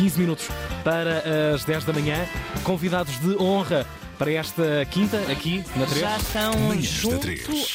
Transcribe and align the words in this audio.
15 0.00 0.18
minutos 0.18 0.48
para 0.82 1.22
as 1.54 1.62
10 1.66 1.84
da 1.84 1.92
manhã. 1.92 2.26
Convidados 2.64 3.20
de 3.20 3.36
honra 3.36 3.86
para 4.18 4.32
esta 4.32 4.86
quinta, 4.90 5.18
aqui 5.30 5.62
na 5.76 5.84
3. 5.84 6.00
Já 6.00 6.16
estão 6.16 6.80
junto 6.80 7.28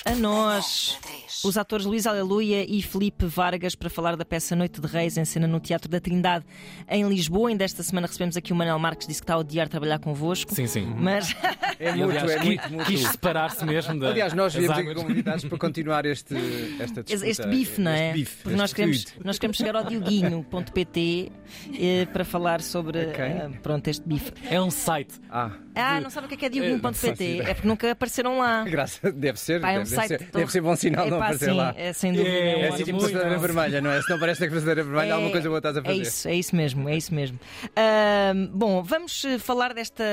a 0.03 0.15
nós. 0.15 0.97
Os 1.43 1.57
atores 1.57 1.85
Luís 1.85 2.07
Aleluia 2.07 2.65
e 2.67 2.81
Felipe 2.81 3.25
Vargas 3.25 3.75
para 3.75 3.89
falar 3.89 4.15
da 4.15 4.23
peça 4.25 4.55
Noite 4.55 4.79
de 4.79 4.87
Reis 4.87 5.17
em 5.17 5.25
cena 5.25 5.47
no 5.47 5.59
Teatro 5.59 5.89
da 5.89 5.99
Trindade 5.99 6.45
em 6.89 7.07
Lisboa. 7.07 7.49
Ainda 7.49 7.63
esta 7.63 7.83
semana 7.83 8.07
recebemos 8.07 8.37
aqui 8.37 8.53
o 8.53 8.55
Manel 8.55 8.79
Marques, 8.79 9.07
disse 9.07 9.19
que 9.21 9.23
está 9.25 9.33
a 9.35 9.37
odiar 9.39 9.67
trabalhar 9.67 9.99
convosco. 9.99 10.53
Sim, 10.55 10.67
sim. 10.67 10.85
Mas 10.97 11.35
É 11.77 11.89
E, 11.89 11.93
mútuo, 11.95 12.09
aliás, 12.11 12.31
é 12.31 12.43
muito 12.43 12.69
mútuo. 12.71 12.85
quis 12.85 13.01
separar-se 13.07 13.65
mesmo 13.65 13.99
da. 13.99 14.07
Aliás, 14.09 14.33
nós 14.33 14.53
viemos 14.55 14.77
aqui 14.77 14.93
convidados 14.95 15.43
para 15.45 15.57
continuar 15.59 16.05
este, 16.05 16.33
esta 16.79 17.03
disputa. 17.03 17.27
este 17.29 17.47
bife, 17.47 17.81
não 17.81 17.91
é? 17.91 18.07
Este 18.11 18.13
bife, 18.19 18.43
Porque 18.43 18.55
nós 18.57 18.65
este 18.69 18.75
queremos, 18.75 19.03
feud. 19.03 19.25
nós 19.25 19.37
queremos 19.39 19.57
chegar 19.57 19.75
ao 19.75 19.83
Dioguinho.pt 19.83 21.31
eh, 21.77 22.05
para 22.13 22.23
falar 22.23 22.61
sobre 22.61 22.99
Ok. 23.07 23.23
eh, 23.23 23.49
pronto, 23.61 23.87
este 23.89 24.07
bife. 24.07 24.31
É 24.49 24.61
um 24.61 24.71
site. 24.71 25.15
Ah, 25.29 25.51
Ah, 25.75 25.99
não 25.99 26.09
sabe 26.09 26.27
o 26.27 26.29
que 26.29 26.35
é 26.35 26.37
que 26.37 26.45
é 26.45 26.49
faço 26.49 26.61
Dioguinho.pt? 26.61 27.41
É 27.41 27.53
porque 27.53 27.67
nunca 27.67 27.91
apareceram 27.91 28.39
lá. 28.39 28.63
graça, 28.63 29.11
deve 29.11 29.37
ser. 29.39 29.59
Pá, 29.59 29.71
é 29.71 29.79
um 29.79 29.83
deve, 29.83 29.95
site 29.95 30.07
ser 30.07 30.29
deve 30.31 30.51
ser 30.51 30.61
bom 30.61 30.75
sinal 30.77 31.09
não 31.09 31.19
Sim, 31.33 31.51
lá. 31.51 31.73
É 31.77 31.93
sem 31.93 32.13
dúvida. 32.13 32.29
É, 32.29 32.61
É 32.61 32.67
assim 32.69 32.83
tipo 32.83 32.97
muito 32.97 33.11
passadeira 33.11 33.39
vermelha, 33.39 33.81
não 33.81 33.91
é? 33.91 34.01
Se 34.01 34.09
não 34.09 34.19
parece 34.19 34.43
que 34.47 34.53
passadeira 34.53 34.83
vermelha, 34.83 35.13
alguma 35.13 35.31
coisa 35.31 35.47
boa 35.47 35.59
estás 35.59 35.77
a 35.77 35.81
fazer. 35.83 35.97
É 35.99 36.01
isso, 36.01 36.27
é 36.27 36.35
isso 36.35 36.55
mesmo, 36.55 36.89
é 36.89 36.97
isso 36.97 37.13
mesmo. 37.13 37.39
Ahm, 37.75 38.47
bom, 38.53 38.83
vamos 38.83 39.23
eh, 39.25 39.37
falar 39.39 39.73
desta, 39.73 40.03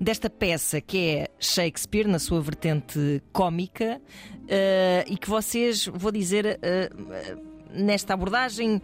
desta 0.00 0.28
peça 0.30 0.80
que 0.80 0.98
é 1.08 1.28
Shakespeare, 1.38 2.06
na 2.08 2.18
sua 2.18 2.40
vertente 2.40 3.22
cómica, 3.32 4.00
eh, 4.48 5.04
e 5.08 5.16
que 5.16 5.28
vocês, 5.28 5.86
vou 5.86 6.10
dizer, 6.12 6.58
eh, 6.62 6.90
nesta 7.72 8.14
abordagem, 8.14 8.80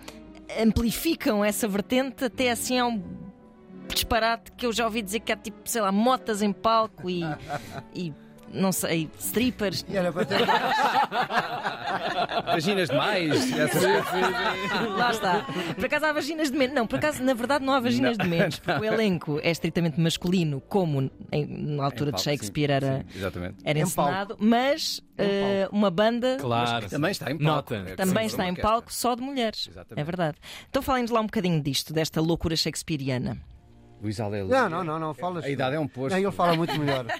amplificam 0.61 1.45
essa 1.45 1.67
vertente 1.67 2.25
até 2.25 2.51
assim 2.51 2.79
a 2.79 2.87
um 2.87 3.03
disparate 3.89 4.53
que 4.53 4.67
eu 4.67 4.73
já 4.73 4.85
ouvi 4.85 5.01
dizer 5.03 5.21
que 5.21 5.33
há 5.33 5.37
tipo, 5.37 5.59
sei 5.65 5.81
lá, 5.81 5.91
motas 5.93 6.43
em 6.43 6.53
palco 6.53 7.09
e. 7.09 7.23
e 7.95 8.13
não 8.53 8.73
sei, 8.73 9.09
strippers. 9.19 9.85
E 9.89 9.97
olha, 9.99 10.13
para 10.13 10.25
ter- 10.27 10.47
Vaginas 12.45 12.89
demais. 12.89 13.53
essas. 13.53 13.83
Lá 14.97 15.11
está. 15.11 15.47
Por 15.75 15.85
acaso 15.85 16.07
há 16.07 16.13
vaginas 16.13 16.51
de 16.51 16.57
menos. 16.57 16.75
Não, 16.75 16.87
por 16.87 16.97
acaso, 16.99 17.23
na 17.23 17.35
verdade, 17.35 17.65
não 17.65 17.73
há 17.75 17.81
vaginas 17.81 18.17
de 18.17 18.27
menos, 18.27 18.59
porque 18.59 18.81
o 18.81 18.85
elenco 18.93 19.41
é 19.43 19.51
estritamente 19.51 20.01
masculino, 20.01 20.61
como 20.69 21.11
em- 21.33 21.47
na 21.47 21.85
altura 21.85 22.11
Em 22.11 22.13
de 22.13 22.13
palco, 22.13 22.25
Shakespeare 22.25 22.69
sim, 22.69 22.75
era, 22.75 22.99
sim, 23.11 23.19
exatamente. 23.19 23.57
era 23.65 23.79
Em 23.79 23.83
encenado, 23.83 24.37
mas 24.39 25.01
eh, 25.19 25.69
uma 25.73 25.91
banda 25.91 26.37
Claro. 26.41 26.89
Também 26.89 27.11
está 27.11 27.31
em 27.31 27.39
palco. 27.39 27.75
Nota. 27.75 27.91
É 27.91 27.97
também 27.97 28.29
sim, 28.29 28.35
está 28.35 28.43
uma 28.45 28.51
em 28.51 28.55
palco 28.55 28.93
só 28.93 29.15
de 29.15 29.23
mulheres. 29.23 29.69
Exatamente. 29.71 30.01
É 30.01 30.05
verdade. 30.05 30.37
Então 30.69 30.83
falem-nos 30.83 31.11
lá 31.11 31.21
um 31.21 31.27
bocadinho 31.27 31.61
disto, 31.63 31.93
desta 31.93 32.21
loucura 32.21 32.57
shakespeariana. 32.57 33.37
Luís 34.07 34.21
Aleluia. 34.21 34.63
Não, 34.63 34.69
não, 34.69 34.85
não, 34.85 35.01
não, 35.01 35.15
falas. 35.15 35.45
A 35.45 35.51
idade 35.51 35.75
é 35.75 35.81
um 35.81 35.89
posto. 35.89 36.15
Não, 36.15 36.23
ele 36.23 36.31
fala 36.31 36.57
muito 36.57 36.79
melhor. 36.79 37.07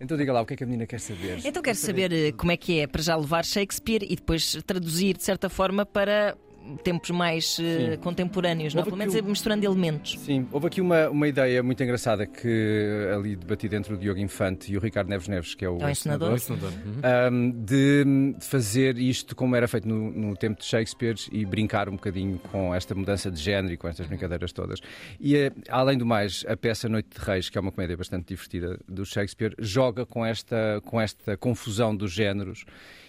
Então 0.00 0.16
diga 0.16 0.32
lá, 0.32 0.42
o 0.42 0.46
que 0.46 0.54
é 0.54 0.56
que 0.56 0.64
a 0.64 0.66
menina 0.66 0.86
quer 0.86 1.00
saber? 1.00 1.40
Então 1.44 1.62
quero 1.62 1.76
saber 1.76 2.12
eh, 2.12 2.32
como 2.32 2.52
é 2.52 2.56
que 2.56 2.80
é 2.80 2.86
para 2.86 3.02
já 3.02 3.16
levar 3.16 3.44
Shakespeare 3.44 4.02
e 4.02 4.16
depois 4.16 4.62
traduzir 4.66 5.16
de 5.16 5.22
certa 5.22 5.48
forma 5.48 5.86
para 5.86 6.36
tempos 6.82 7.10
mais 7.10 7.56
Sim. 7.56 7.96
contemporâneos, 8.02 8.74
não? 8.74 8.80
Houve 8.80 8.90
pelo 8.90 8.98
menos 8.98 9.14
aqui 9.14 9.24
um- 9.24 9.30
misturando 9.30 9.64
elementos. 9.64 10.18
Sim, 10.20 10.46
houve 10.52 10.66
aqui 10.66 10.80
uma, 10.80 11.08
uma 11.10 11.28
ideia 11.28 11.62
muito 11.62 11.82
engraçada 11.82 12.26
que 12.26 13.08
ali 13.14 13.36
debatida 13.36 13.76
entre 13.76 13.94
o 13.94 13.96
Diogo 13.96 14.20
Infante 14.20 14.72
e 14.72 14.76
o 14.76 14.80
Ricardo 14.80 15.08
Neves 15.08 15.28
Neves, 15.28 15.54
que 15.54 15.64
é 15.64 15.68
o, 15.68 15.78
É 15.80 15.86
o 15.86 15.90
encenador. 15.90 16.32
Oi, 16.32 16.38
senador. 16.38 16.72
Uhum. 16.72 17.32
um, 17.32 17.50
de, 17.50 18.04
de 18.38 18.44
fazer 18.44 18.98
isto 18.98 19.34
como 19.36 19.54
era 19.56 19.66
feito 19.68 19.86
no, 19.88 20.10
no 20.10 20.36
tempo 20.36 20.60
de 20.60 20.66
Shakespeare 20.66 21.16
e 21.32 21.44
brincar 21.44 21.88
um 21.88 21.92
bocadinho 21.92 22.38
com 22.50 22.74
esta 22.74 22.94
mudança 22.94 23.30
de 23.30 23.40
género 23.40 23.74
e 23.74 23.76
com 23.76 23.88
estas 23.88 24.06
brincadeiras 24.06 24.52
todas. 24.52 24.80
E 25.20 25.36
eh, 25.36 25.52
além 25.68 25.98
do 25.98 26.06
mais, 26.06 26.44
a 26.48 26.56
peça 26.56 26.88
Noite 26.88 27.08
de 27.18 27.24
Reis, 27.24 27.48
que 27.50 27.58
é 27.58 27.60
uma 27.60 27.70
comédia 27.72 27.96
bastante 27.96 28.28
divertida 28.28 28.78
do 28.88 29.04
Shakespeare, 29.04 29.54
joga 29.58 30.04
com 30.06 30.24
esta, 30.24 30.80
com 30.84 31.00
esta 31.00 31.36
confusão 31.36 31.94
dos 31.94 32.12
géneros. 32.12 32.64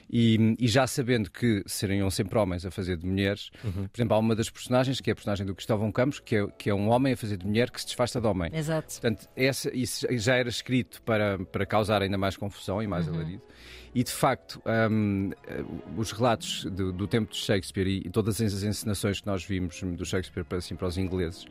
E, 0.10 0.56
e 0.60 0.68
já 0.68 0.86
sabendo 0.86 1.32
que 1.32 1.64
seriam 1.66 2.10
sempre 2.10 2.38
homens 2.38 2.66
a 2.66 2.72
fazer 2.72 2.98
de 2.98 3.06
mulheres, 3.06 3.50
por 3.62 3.90
exemplo, 3.96 4.16
há 4.16 4.20
uma 4.20 4.36
das 4.36 4.50
personagens, 4.50 5.02
que 5.02 5.10
é 5.10 5.14
a 5.14 5.16
personagem 5.16 5.46
do 5.46 5.56
Cristóvão 5.56 5.92
Campos, 5.92 6.20
que 6.20 6.36
é, 6.36 6.48
que 6.58 6.70
é 6.70 6.74
um 6.74 6.90
homem 6.90 7.14
a 7.14 7.18
fazer 7.18 7.38
de 7.38 7.46
mulher 7.46 7.72
que 7.72 7.80
se 7.80 7.88
disfarça 7.88 8.22
de 8.22 8.28
homem. 8.28 8.52
Exato. 8.54 8.94
Portanto, 8.94 9.28
essa, 9.36 9.76
isso 9.76 10.06
já 10.12 10.36
era 10.36 10.50
escrito 10.50 11.02
para, 11.02 11.40
para 11.46 11.66
causar 11.66 12.02
ainda 12.02 12.18
mais 12.18 12.38
confusão 12.38 12.82
e 12.82 12.88
mais 12.88 13.08
alarido. 13.08 13.42
E 13.96 14.04
de 14.04 14.12
facto, 14.12 14.62
hum, 14.92 15.32
eh, 15.48 15.64
os 15.96 16.12
relatos 16.12 16.66
do, 16.66 16.92
do 16.92 17.08
tempo 17.08 17.32
de 17.32 17.38
Shakespeare 17.38 17.88
e, 17.88 17.98
e 18.06 18.10
todas 18.10 18.42
as 18.42 18.62
encenações 18.62 19.22
que 19.22 19.28
nós 19.28 19.46
vimos 19.46 19.82
do 19.82 20.06
Shakespeare 20.06 20.44
para, 20.44 20.58
assim, 20.58 20.76
para 20.76 20.88
os 20.88 20.98
ingleses 20.98 21.46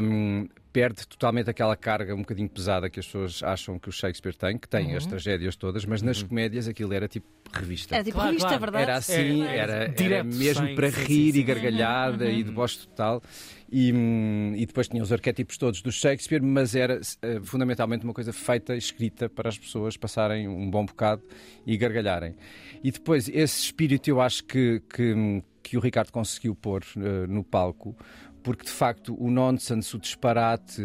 hum, 0.00 0.48
perde 0.74 1.06
totalmente 1.06 1.48
aquela 1.48 1.76
carga 1.76 2.12
um 2.16 2.18
bocadinho 2.18 2.48
pesada 2.48 2.90
que 2.90 2.98
as 2.98 3.06
pessoas 3.06 3.44
acham 3.44 3.78
que 3.78 3.88
o 3.88 3.92
Shakespeare 3.92 4.34
tem, 4.34 4.58
que 4.58 4.68
tem 4.68 4.96
as 4.96 5.06
tragédias 5.06 5.54
todas, 5.54 5.84
mas 5.84 6.02
nas 6.02 6.20
comédias 6.20 6.66
aquilo 6.66 6.92
era 6.92 7.06
tipo 7.06 7.28
revista. 7.52 7.94
Era 7.94 8.02
tipo 8.02 8.16
Claro, 8.18 8.34
é 8.34 8.38
claro. 8.40 8.58
verdade. 8.58 8.82
Era 8.82 8.96
assim, 8.96 9.42
É, 9.44 9.46
é, 9.46 9.56
era, 9.58 9.72
era 9.84 9.88
direto, 9.92 10.26
mesmo 10.26 10.66
sem- 10.66 10.74
para 10.74 10.90
sim, 10.90 11.00
rir 11.04 11.32
sim, 11.32 11.38
e 11.38 11.42
gargalhada 11.44 12.28
e 12.28 12.42
deboche 12.42 12.80
total. 12.88 13.22
E, 13.70 13.92
hum, 13.92 14.52
e 14.56 14.66
depois 14.66 14.88
tinha 14.88 15.00
os 15.00 15.12
arquétipos 15.12 15.56
todos 15.56 15.80
do 15.80 15.92
Shakespeare, 15.92 16.42
mas 16.42 16.74
era 16.74 17.00
eh, 17.22 17.40
fundamentalmente 17.44 18.02
uma 18.04 18.12
coisa 18.12 18.32
feita, 18.32 18.74
escrita 18.76 19.28
para 19.28 19.48
as 19.48 19.56
pessoas 19.56 19.96
passarem 19.96 20.48
um 20.48 20.68
bom 20.68 20.84
bocado 20.84 21.22
e 21.64 21.76
gargalharem. 21.76 22.34
E 22.82 22.90
depois, 22.90 23.28
esse 23.28 23.60
espírito 23.66 24.08
eu 24.08 24.20
acho 24.20 24.42
que, 24.42 24.82
que, 24.92 25.42
que 25.62 25.76
o 25.76 25.80
Ricardo 25.80 26.10
conseguiu 26.10 26.52
pôr 26.56 26.82
eh, 26.96 27.26
no 27.28 27.44
palco. 27.44 27.96
Porque 28.44 28.64
de 28.64 28.70
facto 28.70 29.16
o 29.18 29.30
nonsense, 29.30 29.96
o 29.96 29.98
disparate, 29.98 30.80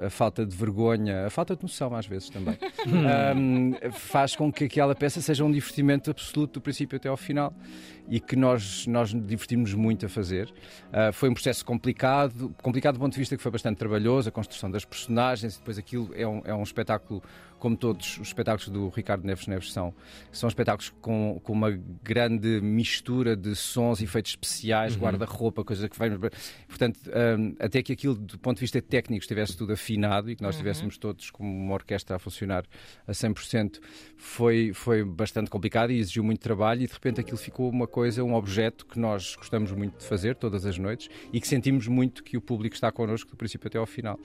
a, 0.00 0.06
a 0.06 0.10
falta 0.10 0.44
de 0.44 0.54
vergonha, 0.54 1.26
a 1.26 1.30
falta 1.30 1.56
de 1.56 1.62
noção 1.62 1.94
às 1.94 2.06
vezes 2.06 2.28
também, 2.28 2.58
hum, 3.36 3.72
faz 3.92 4.36
com 4.36 4.52
que 4.52 4.64
aquela 4.64 4.94
peça 4.94 5.22
seja 5.22 5.44
um 5.44 5.50
divertimento 5.50 6.10
absoluto 6.10 6.54
do 6.54 6.60
princípio 6.60 6.96
até 6.96 7.08
ao 7.08 7.16
final 7.16 7.54
e 8.08 8.20
que 8.20 8.36
nós, 8.36 8.86
nós 8.86 9.12
nos 9.12 9.26
divertimos 9.26 9.72
muito 9.74 10.06
a 10.06 10.08
fazer. 10.08 10.52
Ah, 10.92 11.12
foi 11.12 11.28
um 11.28 11.34
processo 11.34 11.64
complicado, 11.64 12.54
complicado 12.62 12.94
do 12.94 13.00
ponto 13.00 13.12
de 13.12 13.18
vista 13.18 13.36
que 13.36 13.42
foi 13.42 13.52
bastante 13.52 13.78
trabalhoso, 13.78 14.28
a 14.28 14.32
construção 14.32 14.70
das 14.70 14.84
personagens, 14.84 15.54
e 15.54 15.58
depois 15.58 15.78
aquilo 15.78 16.10
é 16.14 16.26
um, 16.26 16.42
é 16.44 16.54
um 16.54 16.62
espetáculo, 16.62 17.22
como 17.64 17.78
todos 17.78 18.18
os 18.18 18.26
espetáculos 18.28 18.68
do 18.68 18.90
Ricardo 18.90 19.24
Neves 19.24 19.46
Neves 19.46 19.72
são, 19.72 19.94
são 20.30 20.46
espetáculos 20.50 20.92
com, 21.00 21.40
com 21.42 21.54
uma 21.54 21.70
grande 22.02 22.60
mistura 22.60 23.34
de 23.34 23.56
sons, 23.56 24.02
efeitos 24.02 24.32
especiais, 24.32 24.94
guarda-roupa, 24.94 25.64
coisa 25.64 25.88
que 25.88 25.98
vai. 25.98 26.10
Portanto, 26.68 27.00
ah, 27.06 27.64
até 27.64 27.82
que 27.82 27.90
aquilo, 27.90 28.16
do 28.16 28.38
ponto 28.38 28.58
de 28.58 28.60
vista 28.60 28.82
técnico, 28.82 29.22
estivesse 29.22 29.56
tudo 29.56 29.72
afinado 29.72 30.30
e 30.30 30.36
que 30.36 30.42
nós 30.42 30.56
estivéssemos 30.56 30.98
todos 30.98 31.30
como 31.30 31.50
uma 31.50 31.72
orquestra 31.72 32.16
a 32.16 32.18
funcionar 32.18 32.66
a 33.06 33.12
100%, 33.12 33.80
foi, 34.14 34.74
foi 34.74 35.02
bastante 35.02 35.48
complicado 35.48 35.90
e 35.90 35.98
exigiu 35.98 36.22
muito 36.22 36.40
trabalho 36.40 36.82
e 36.82 36.86
de 36.86 36.92
repente 36.92 37.18
aquilo 37.18 37.38
ficou 37.38 37.70
uma 37.70 37.86
coisa, 37.86 38.22
um 38.22 38.34
objeto 38.34 38.84
que 38.84 38.98
nós 38.98 39.36
gostamos 39.36 39.72
muito 39.72 40.00
de 40.00 40.04
fazer 40.04 40.36
todas 40.36 40.66
as 40.66 40.76
noites 40.76 41.08
e 41.32 41.40
que 41.40 41.48
sentimos 41.48 41.88
muito 41.88 42.22
que 42.22 42.36
o 42.36 42.42
público 42.42 42.74
está 42.74 42.92
connosco 42.92 43.30
do 43.30 43.38
princípio 43.38 43.68
até 43.68 43.78
ao 43.78 43.86
final. 43.86 44.20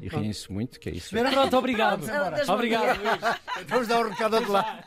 E 0.00 0.06
riem-se 0.06 0.52
muito, 0.52 0.78
que 0.78 0.88
é 0.88 0.92
isso. 0.92 1.10
Pronto, 1.10 1.56
obrigado. 1.56 2.06
Pronto, 2.06 2.52
Obrigado. 2.52 2.83
Vamos 3.68 3.88
dar 3.88 4.04
um 4.04 4.08
recado 4.10 4.40
de 4.44 4.50
lá. 4.50 4.78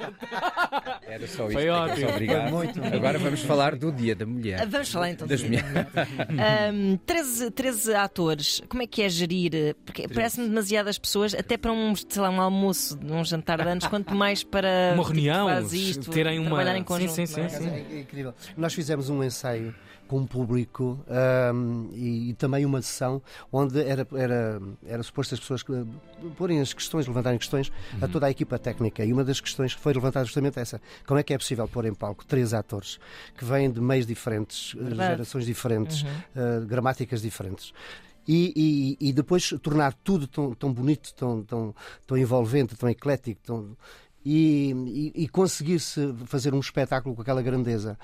Era 1.08 1.28
só 1.28 1.38
Foi 1.38 1.48
isto. 1.48 1.60
era 1.60 1.76
ótimo. 1.76 2.08
só 2.08 2.14
obrigado. 2.14 2.50
Foi 2.50 2.66
muito. 2.66 2.84
Agora 2.96 3.20
vamos 3.20 3.42
falar 3.42 3.76
do 3.76 3.92
Dia 3.92 4.16
da 4.16 4.26
Mulher. 4.26 4.66
Vamos 4.68 4.90
falar 4.92 5.10
então 5.12 5.28
Das 5.28 5.42
do 5.42 5.50
minhas- 5.50 5.66
um, 6.74 6.98
13, 6.98 7.52
13 7.52 7.94
atores, 7.96 8.62
como 8.70 8.84
é 8.84 8.88
que 8.88 9.02
é 9.02 9.10
gerir? 9.10 9.52
eh, 9.56 9.76
Porque 9.86 10.08
parece-me 10.08 10.48
demasiadas 10.48 10.98
pessoas, 10.98 11.34
até 11.34 11.58
para 11.58 11.72
um, 11.72 11.94
sei 11.96 12.22
lá, 12.22 12.30
um 12.30 12.42
almoço, 12.42 12.98
um 13.04 13.24
jantar 13.24 13.62
de 13.62 13.68
anos, 13.70 13.88
quanto 13.88 14.14
mais 14.16 14.44
para 14.44 14.92
Uma 14.94 15.04
tipo, 15.04 15.14
reunião, 15.14 15.48
faz 15.48 15.74
isto, 15.74 16.12
terem 16.12 16.40
uma- 16.40 16.48
trabalhar 16.50 16.76
em 16.76 16.80
Sim, 16.80 16.84
conjunto. 16.86 17.12
sim, 17.14 17.26
sim, 17.26 17.40
não 17.40 17.46
é? 17.46 17.50
sim. 17.50 17.70
É 17.70 18.00
incrível. 18.02 18.34
Nós 18.56 18.74
fizemos 18.74 19.10
um 19.10 19.24
ensaio 19.24 19.74
com 20.08 20.20
um 20.20 20.26
público 20.26 21.00
ahm, 21.08 21.90
e, 21.94 22.30
e 22.30 22.34
também 22.34 22.66
uma 22.66 22.82
sessão 22.82 23.22
onde 23.52 23.80
era, 23.82 24.08
era, 24.16 24.62
era 24.86 25.04
suposto 25.04 25.34
as 25.36 25.40
pessoas 25.40 25.62
que, 25.64 25.72
porem 26.38 26.60
as 26.62 26.74
questões, 26.74 27.06
levantarem 27.08 27.38
questões 27.38 27.72
a 28.02 28.08
toda 28.08 28.26
a 28.26 28.32
equipa 28.32 28.58
técnica. 28.58 29.04
E 29.06 29.12
uma 29.14 29.24
das 29.24 29.40
questões 29.40 29.76
que 29.76 29.82
foi 29.82 29.94
levantada 29.94 30.26
justamente 30.26 30.60
essa: 30.60 30.82
como 31.06 31.20
é 31.20 31.24
que 31.24 31.34
é 31.34 31.38
possível 31.38 31.68
pôr 31.68 31.86
em 31.86 31.94
palco 31.94 32.26
três 32.26 32.54
atores 32.54 33.00
que 33.38 33.44
vêm 33.46 33.70
de 33.70 33.82
meios 33.82 34.06
diferentes, 34.06 34.74
eh, 34.78 34.84
Verdade. 34.84 35.10
gerações 35.12 35.46
diferentes, 35.46 36.04
eh, 36.36 36.66
gramáticas 36.66 37.22
diferentes? 37.22 37.74
E, 38.30 38.98
e- 39.02 39.10
e 39.10 39.14
depois 39.14 39.54
tornar 39.62 39.94
tudo 40.04 40.28
tão, 40.28 40.54
tão 40.54 40.74
bonito, 40.74 41.14
tão, 41.14 41.44
tão, 41.44 41.74
tão 42.06 42.18
envolvente, 42.18 42.76
tão 42.76 42.90
eclético, 42.90 43.40
tão, 43.42 43.78
e, 44.26 45.12
e- 45.16 45.24
e 45.24 45.28
conseguir-se 45.28 46.14
fazer 46.26 46.54
um 46.54 46.60
espetáculo 46.60 47.16
com 47.16 47.22
aquela 47.22 47.42
grandeza 47.42 47.98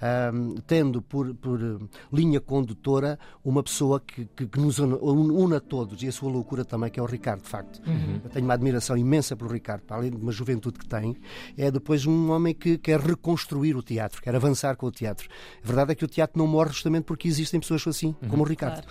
ahm, 0.00 0.54
tendo 0.66 1.02
por, 1.02 1.34
por, 1.34 1.60
eh, 1.60 1.76
linha 2.12 2.40
condutora 2.40 3.18
uma 3.44 3.62
pessoa 3.64 3.98
que, 4.00 4.26
que, 4.36 4.46
que 4.46 4.60
nos 4.60 4.78
une, 4.78 4.94
une 4.94 5.56
a 5.56 5.60
todos 5.60 6.00
e 6.02 6.08
a 6.08 6.12
sua 6.12 6.30
loucura 6.30 6.64
também, 6.64 6.88
que 6.90 7.00
é 7.00 7.02
o 7.02 7.06
Ricardo, 7.06 7.42
de 7.42 7.48
facto. 7.48 7.80
Eu 8.24 8.30
tenho 8.30 8.44
uma 8.44 8.54
admiração 8.54 8.96
imensa 8.96 9.34
pelo 9.36 9.50
Ricardo, 9.50 9.82
para 9.82 9.96
além 9.96 10.10
de 10.10 10.16
uma 10.16 10.30
juventude 10.30 10.78
que 10.78 10.86
tem, 10.86 11.16
é 11.56 11.68
depois 11.70 12.06
um 12.06 12.30
homem 12.30 12.54
que 12.54 12.78
quer 12.78 13.00
reconstruir 13.00 13.76
o 13.76 13.82
teatro, 13.82 14.22
quer 14.22 14.34
avançar 14.36 14.76
com 14.76 14.86
o 14.86 14.90
teatro. 14.92 15.28
A 15.62 15.66
verdade 15.66 15.92
é 15.92 15.94
que 15.96 16.04
o 16.04 16.08
teatro 16.08 16.38
não 16.38 16.46
morre 16.46 16.70
justamente 16.70 17.04
porque 17.04 17.26
existem 17.26 17.58
pessoas 17.58 17.84
assim, 17.86 18.14
como 18.28 18.44
o 18.44 18.46
Ricardo. 18.46 18.86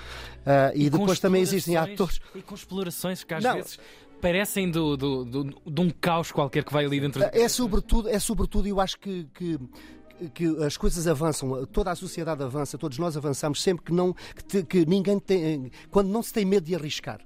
Ah, 0.46 0.72
e, 0.76 0.90
com 0.90 0.98
depois 1.00 1.20
também 1.20 1.42
existem 1.42 1.76
explorações- 1.76 2.18
atores. 2.18 2.36
E 2.36 2.42
com 2.42 2.56
explorações 2.56 3.24
que 3.24 3.34
às 3.34 3.44
Não. 3.44 3.54
vezes 3.56 3.80
parecem 4.22 4.69
do, 4.69 4.96
do- 4.98 5.25
do- 5.25 5.44
de 5.66 5.81
um 5.81 5.90
caos 5.90 6.31
qualquer 6.31 6.64
que 6.64 6.74
vai 6.74 6.86
ali 6.86 7.00
dentro. 7.00 7.22
É 7.34 7.48
sobretudo, 7.48 8.10
é 8.10 8.19
sobretudo 8.19 8.68
eu 8.68 8.80
acho 8.80 9.00
que, 9.00 9.28
que, 9.34 9.60
que 10.34 10.46
as 10.64 10.75
coisas 10.78 11.08
avançam, 11.08 11.66
toda 11.68 11.92
a 11.92 11.96
sociedade 11.96 12.42
avança, 12.44 12.78
todos 12.78 12.98
nós 12.98 13.16
avançamos 13.18 13.62
sempre 13.62 13.86
que 13.86 13.94
não 13.94 14.14
que, 14.14 14.44
te- 14.44 14.64
que 14.64 14.86
ninguém 14.86 15.19
tem 15.19 15.72
quando 15.92 16.08
não 16.10 16.22
se 16.24 16.34
tem 16.34 16.46
medo 16.46 16.66
de 16.66 16.75
arriscar. 16.75 17.19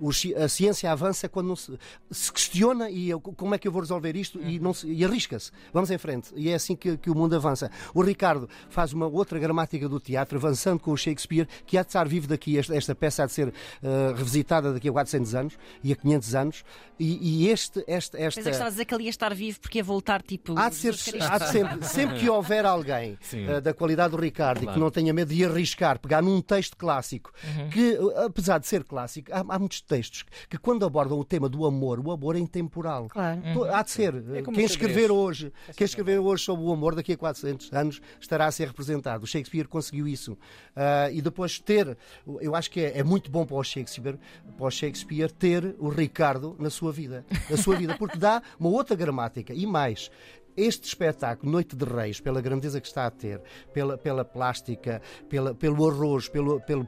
O 0.00 0.12
ci- 0.12 0.34
a 0.34 0.48
ciência 0.48 0.90
avança 0.90 1.28
quando 1.28 1.48
não 1.48 1.56
se, 1.56 1.78
se 2.10 2.32
questiona 2.32 2.88
e 2.88 3.10
eu- 3.10 3.20
como 3.20 3.54
é 3.54 3.58
que 3.58 3.68
eu 3.68 3.72
vou 3.72 3.82
resolver 3.82 4.16
isto 4.16 4.40
e, 4.40 4.58
não 4.58 4.72
se- 4.72 4.86
e 4.90 5.04
arrisca-se. 5.04 5.50
Vamos 5.74 5.90
em 5.90 5.98
frente. 5.98 6.30
E 6.34 6.48
é 6.48 6.54
assim 6.54 6.74
que, 6.74 6.96
que 6.96 7.10
o 7.10 7.14
mundo 7.14 7.36
avança. 7.36 7.70
O 7.94 8.02
Ricardo 8.02 8.48
faz 8.70 8.92
uma 8.94 9.06
outra 9.06 9.38
gramática 9.38 9.88
do 9.88 10.00
teatro, 10.00 10.38
avançando 10.38 10.80
com 10.80 10.90
o 10.92 10.96
Shakespeare, 10.96 11.46
que 11.66 11.76
há 11.76 11.82
de 11.82 11.88
estar 11.88 12.08
vivo 12.08 12.26
daqui, 12.26 12.56
esta, 12.58 12.74
esta 12.74 12.94
peça 12.94 13.24
há 13.24 13.26
de 13.26 13.32
ser 13.32 13.52
eh, 13.82 14.14
revisitada 14.16 14.72
daqui 14.72 14.88
a 14.88 14.92
400 14.92 15.34
anos 15.34 15.58
e 15.84 15.92
a 15.92 15.96
500 15.96 16.34
anos. 16.34 16.64
E, 16.98 17.44
e 17.44 17.48
este, 17.48 17.84
este, 17.86 18.16
esta. 18.16 18.18
Mas 18.18 18.36
é 18.38 18.42
que 18.42 18.48
estava 18.50 18.66
a 18.68 18.70
dizer 18.70 18.84
que 18.86 18.94
ele 18.94 19.04
ia 19.04 19.10
estar 19.10 19.34
vivo 19.34 19.60
porque 19.60 19.78
ia 19.78 19.84
voltar 19.84 20.22
tipo. 20.22 20.58
Há 20.58 20.68
de, 20.70 20.74
ser, 20.76 20.94
há 21.22 21.38
de 21.38 21.48
sempre, 21.50 21.86
sempre 21.86 22.19
que 22.20 22.28
houver 22.30 22.64
alguém 22.66 23.18
eh, 23.32 23.60
da 23.60 23.72
qualidade 23.74 24.10
do 24.16 24.20
Ricardo 24.20 24.58
e 24.58 24.62
Claro. 24.62 24.74
que 24.74 24.80
não 24.84 24.90
tenha 24.90 25.12
medo 25.12 25.32
de 25.34 25.44
arriscar, 25.44 25.98
pegar 25.98 26.22
num 26.22 26.40
texto 26.40 26.76
clássico, 26.76 27.32
que 27.72 27.94
eh, 27.94 28.24
apesar 28.26 28.58
de 28.58 28.66
ser 28.66 28.84
clássico, 28.84 29.30
há, 29.32 29.44
há 29.48 29.58
muitos 29.58 29.80
textos 29.80 30.24
que 30.48 30.58
quando 30.58 30.84
abordam 30.84 31.18
o 31.18 31.24
tema 31.24 31.48
do 31.48 31.64
amor, 31.66 31.98
o 32.00 32.10
amor 32.12 32.36
é 32.36 32.38
intemporal. 32.38 33.08
Claro. 33.08 33.40
To- 33.54 33.64
Há 33.64 33.82
de 33.82 33.90
ser. 33.90 34.14
É 34.34 34.42
Quem 34.42 34.64
escrever 34.64 35.10
hoje, 35.10 35.52
quem 35.76 35.84
escrever 35.84 36.18
hoje 36.18 36.44
sobre 36.44 36.64
o 36.64 36.72
amor 36.72 36.94
daqui 36.94 37.12
a 37.12 37.16
400 37.16 37.72
anos 37.72 38.00
estará 38.20 38.46
a 38.46 38.50
ser 38.50 38.68
representado. 38.68 39.24
O 39.24 39.26
Shakespeare 39.26 39.66
conseguiu 39.68 40.06
isso. 40.08 40.36
Ah, 40.76 41.10
e 41.10 41.20
depois 41.22 41.58
ter, 41.58 41.96
eu 42.40 42.54
acho 42.54 42.70
que 42.70 42.80
é, 42.80 42.98
é 42.98 43.02
muito 43.04 43.30
bom 43.30 43.44
para 43.46 43.56
o 43.56 43.62
Shakespeare, 43.64 44.18
para 44.56 44.66
o 44.66 44.70
Shakespeare 44.70 45.30
ter 45.30 45.74
o 45.78 45.88
Ricardo 45.88 46.56
na 46.58 46.70
sua 46.70 46.92
vida, 46.92 47.24
na 47.48 47.56
sua 47.56 47.76
vida, 47.76 47.96
porque 47.98 48.18
dá 48.18 48.42
uma 48.58 48.68
outra 48.70 48.94
gramática 48.96 49.52
e 49.54 49.66
mais. 49.66 50.10
Este 50.56 50.86
espetáculo, 50.86 51.50
Noite 51.52 51.76
de 51.76 51.84
Reis, 51.84 52.20
pela 52.20 52.40
grandeza 52.40 52.80
que 52.80 52.86
está 52.86 53.06
a 53.06 53.10
ter, 53.10 53.40
pela, 53.72 53.96
pela 53.96 54.24
plástica, 54.24 55.00
pela, 55.28 55.54
pelo 55.54 55.88
arroz, 55.88 56.28
pelo, 56.28 56.60
pelo, 56.60 56.86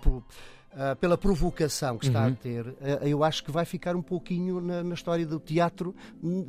ah, 0.75 0.97
pela 0.97 1.19
provocação 1.19 1.99
que 1.99 2.07
está 2.07 2.27
a 2.27 2.31
ter, 2.31 2.75
ah, 2.81 3.07
eu 3.07 3.23
acho 3.23 3.45
que 3.45 3.51
vai 3.51 3.65
ficar 3.65 3.95
um 3.95 4.01
pouquinho 4.01 4.59
na, 4.59 4.83
na 4.83 4.95
história 4.95 5.27
do 5.27 5.39
teatro, 5.39 5.95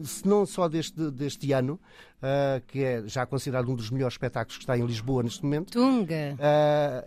se 0.04 0.25
não 0.25 0.45
só 0.45 0.69
deste, 0.69 1.12
deste 1.12 1.51
ano, 1.51 1.77
ah, 2.21 2.62
que 2.65 2.81
é 2.81 3.04
já 3.06 3.25
considerado 3.25 3.69
um 3.69 3.75
dos 3.75 3.92
melhores 3.92 4.13
espetáculos 4.13 4.56
que 4.56 4.63
está 4.63 4.77
em 4.77 4.86
Lisboa 4.86 5.24
neste 5.24 5.44
momento. 5.44 5.74
Tunga. 5.74 6.38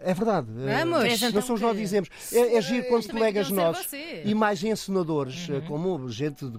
É 0.03 0.13
verdade. 0.13 0.49
Vamos. 0.53 1.21
Não 1.23 1.29
então 1.29 1.41
somos 1.43 1.63
nós 1.63 1.77
dizemos. 1.79 2.11
É, 2.31 2.57
é 2.57 2.61
giro 2.61 2.87
quando 2.89 3.07
também 3.07 3.21
colegas 3.21 3.51
nossos 3.51 3.91
e 4.23 4.35
mais 4.35 4.63
encenadores, 4.63 5.49
eh, 5.49 5.63
como 5.67 6.09
gente 6.11 6.45
do, 6.45 6.59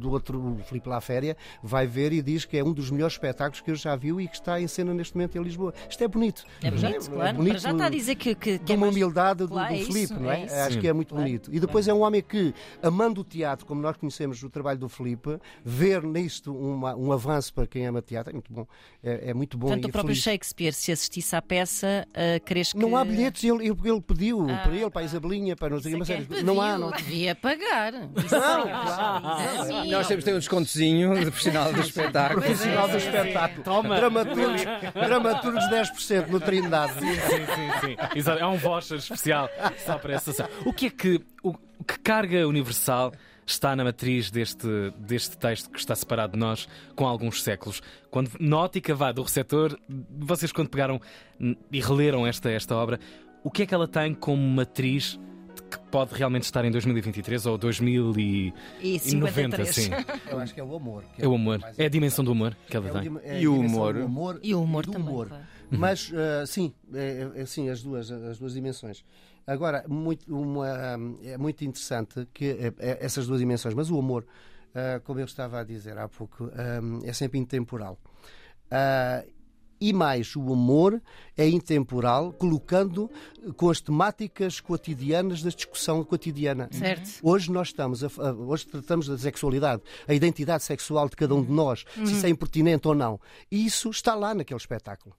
do 0.00 0.10
outro, 0.10 0.38
o 0.38 0.64
Filipe 0.64 0.88
La 0.88 1.00
Féria, 1.00 1.36
vai 1.62 1.86
ver 1.86 2.12
e 2.12 2.20
diz 2.22 2.44
que 2.44 2.56
é 2.58 2.64
um 2.64 2.72
dos 2.72 2.90
melhores 2.90 3.14
espetáculos 3.14 3.60
que 3.60 3.70
eu 3.70 3.76
já 3.76 3.94
viu 3.94 4.20
e 4.20 4.26
que 4.26 4.34
está 4.36 4.60
em 4.60 4.66
cena 4.66 4.92
neste 4.94 5.14
momento 5.14 5.36
em 5.38 5.42
Lisboa. 5.42 5.72
Isto 5.88 6.02
é 6.02 6.08
bonito. 6.08 6.44
É 6.62 6.70
bonito, 6.70 7.10
claro. 7.10 7.36
Para 7.44 7.58
já 7.58 7.70
está 7.72 7.86
a 7.86 7.88
dizer 7.90 8.14
que, 8.16 8.34
que, 8.34 8.58
que 8.58 8.72
é 8.72 8.76
uma 8.76 8.86
mais- 8.86 8.96
humildade 8.96 9.38
do, 9.40 9.48
Claro, 9.48 9.68
do 9.68 9.74
é 9.74 9.78
isso, 9.78 9.92
Filipe, 9.92 10.14
não 10.14 10.30
é? 10.30 10.40
é 10.40 10.44
isso. 10.46 10.54
Acho 10.54 10.78
que 10.80 10.88
é 10.88 10.92
muito 10.92 11.08
Claro. 11.10 11.24
bonito. 11.24 11.50
E 11.54 11.60
depois 11.60 11.86
é 11.88 11.94
um 11.94 12.00
homem 12.00 12.22
que, 12.22 12.54
amando 12.82 13.20
o 13.20 13.24
teatro, 13.24 13.66
como 13.66 13.80
nós 13.80 13.96
conhecemos 13.96 14.42
o 14.42 14.50
trabalho 14.50 14.78
do 14.78 14.88
Filipe, 14.88 15.38
ver 15.64 16.02
nisto 16.02 16.54
uma- 16.54 16.96
um 16.96 17.12
avanço 17.12 17.52
para 17.52 17.66
quem 17.66 17.86
ama 17.86 18.00
teatro 18.00 18.30
é 18.30 18.32
muito 18.34 18.52
bom. 18.52 18.66
É, 19.02 19.30
é 19.30 19.34
muito 19.34 19.56
bom 19.58 19.66
Portanto, 19.68 19.84
o 19.86 19.92
próprio 19.92 20.14
feliz. 20.14 20.22
Shakespeare, 20.24 20.72
se 20.72 20.92
assistisse 20.92 21.36
à 21.36 21.42
peça, 21.42 22.06
uh, 22.10 22.44
crees 22.44 22.72
que. 22.72 22.78
Não 22.78 22.96
há 22.96 23.04
bilhetes, 23.04 23.44
ele, 23.44 23.66
ele, 23.68 23.76
ele 23.84 24.00
pediu 24.00 24.46
Ah, 24.48 24.62
para 24.64 24.74
ele, 24.74 24.90
para 24.90 25.02
a 25.02 25.04
Isabelinha, 25.04 25.56
para 25.56 25.70
não 25.70 25.80
sei 25.80 25.90
Isso 25.92 25.98
mas 25.98 26.10
é 26.10 26.16
que 26.24 26.42
não 26.42 26.60
há, 26.60 26.78
não. 26.78 26.90
Devia 26.90 27.34
pagar. 27.34 27.92
Nós 29.90 30.06
temos 30.06 30.24
de 30.24 30.30
ter 30.30 30.36
um 30.36 30.38
descontozinho 30.38 31.14
de 31.18 31.26
profissional 31.26 31.72
do 31.72 31.80
espetáculo. 31.80 32.42
Profissional 32.42 32.88
do 32.88 32.96
espetáculo. 32.96 33.62
Toma. 33.62 33.96
Dramaturgos, 33.96 34.62
dramaturgos 34.94 35.64
10% 35.64 36.28
no 36.28 36.40
Trindade. 36.40 36.94
Sim, 36.94 37.14
sim, 37.14 37.86
sim. 37.86 37.96
Exato. 38.14 38.40
É 38.40 38.46
um 38.46 38.56
voucher 38.56 38.98
especial 38.98 39.48
só 39.84 39.98
para 39.98 40.14
essa 40.14 40.32
sessão. 40.32 40.48
O 40.64 40.72
que 40.72 40.86
é 40.86 40.90
que. 40.90 41.20
O, 41.42 41.54
que 41.82 41.98
carga 42.00 42.46
universal 42.46 43.12
está 43.46 43.74
na 43.74 43.82
matriz 43.82 44.30
deste, 44.30 44.68
deste 44.98 45.36
texto 45.36 45.70
que 45.70 45.78
está 45.78 45.96
separado 45.96 46.34
de 46.34 46.38
nós 46.38 46.68
com 46.94 47.06
alguns 47.06 47.42
séculos? 47.42 47.82
Quando 48.10 48.30
na 48.38 48.58
ótica 48.58 48.94
vá 48.94 49.10
do 49.12 49.22
receptor, 49.22 49.78
vocês 50.18 50.52
quando 50.52 50.68
pegaram 50.68 51.00
e 51.72 51.80
releram 51.80 52.26
esta, 52.26 52.50
esta 52.50 52.76
obra, 52.76 53.00
o 53.42 53.50
que 53.50 53.62
é 53.62 53.66
que 53.66 53.74
ela 53.74 53.88
tem 53.88 54.14
como 54.14 54.42
matriz 54.42 55.18
que 55.70 55.78
pode 55.90 56.14
realmente 56.14 56.42
estar 56.44 56.64
em 56.64 56.70
2023 56.70 57.46
ou 57.46 57.56
2090? 57.56 58.56
E 58.80 58.98
53. 58.98 59.74
Sim. 59.74 59.90
Eu 60.30 60.38
acho 60.40 60.52
que 60.54 60.60
é 60.60 60.64
o 60.64 60.74
amor. 60.74 61.04
que 61.14 61.22
É 61.22 61.28
o 61.28 61.34
amor. 61.34 61.60
É 61.78 61.86
a 61.86 61.88
dimensão 61.88 62.24
do 62.24 62.32
amor 62.32 62.56
que 62.66 62.76
ela 62.76 62.88
É 62.88 62.90
o 62.92 63.00
tem. 63.00 63.18
é 63.24 63.40
E 63.42 63.48
o 63.48 63.58
humor? 63.58 63.96
humor 63.96 64.40
E 64.42 64.54
o 64.54 64.62
humor 64.62 64.84
do 64.86 64.92
também. 64.92 65.08
humor. 65.08 65.28
claro. 65.28 65.44
Mas, 65.70 66.10
ah, 66.14 66.44
sim, 66.46 66.74
é, 66.92 67.30
é, 67.36 67.46
sim, 67.46 67.68
as 67.68 67.82
duas, 67.82 68.10
as 68.10 68.38
duas 68.38 68.54
dimensões. 68.54 69.04
Agora, 69.46 69.84
muito, 69.88 70.26
uma, 70.36 70.68
é 71.24 71.38
muito 71.38 71.64
interessante 71.64 72.26
que 72.34 72.44
é- 72.46 72.72
é 72.78 72.98
essas 73.04 73.26
duas 73.26 73.38
dimensões, 73.40 73.74
mas 73.74 73.90
o 73.90 73.98
amor, 73.98 74.26
ah, 74.74 75.00
como 75.04 75.20
eu 75.20 75.24
estava 75.24 75.60
a 75.60 75.64
dizer 75.64 75.96
há 75.96 76.08
pouco, 76.08 76.50
ah, 76.54 76.80
é 77.04 77.12
sempre 77.12 77.38
intemporal. 77.38 77.98
Ah, 78.70 79.24
e 79.80 79.92
mais, 79.92 80.34
o 80.36 80.52
amor 80.52 81.00
é 81.36 81.48
intemporal, 81.48 82.32
colocando 82.32 83.10
com 83.56 83.70
as 83.70 83.80
temáticas 83.80 84.60
cotidianas 84.60 85.42
da 85.42 85.50
discussão 85.50 86.04
cotidiana. 86.04 86.68
Certo. 86.70 87.08
Hoje 87.22 87.50
nós 87.50 87.68
estamos, 87.68 88.04
a, 88.04 88.08
hoje 88.32 88.66
tratamos 88.66 89.06
da 89.08 89.16
sexualidade, 89.16 89.82
a 90.06 90.12
identidade 90.12 90.62
sexual 90.64 91.08
de 91.08 91.16
cada 91.16 91.34
um 91.34 91.42
de 91.42 91.50
nós, 91.52 91.84
se 91.94 92.12
isso 92.12 92.26
é 92.26 92.28
impertinente 92.28 92.86
ou 92.86 92.94
não. 92.94 93.18
E 93.50 93.64
isso 93.64 93.88
está 93.90 94.14
lá 94.14 94.34
naquele 94.34 94.58
espetáculo. 94.60 95.14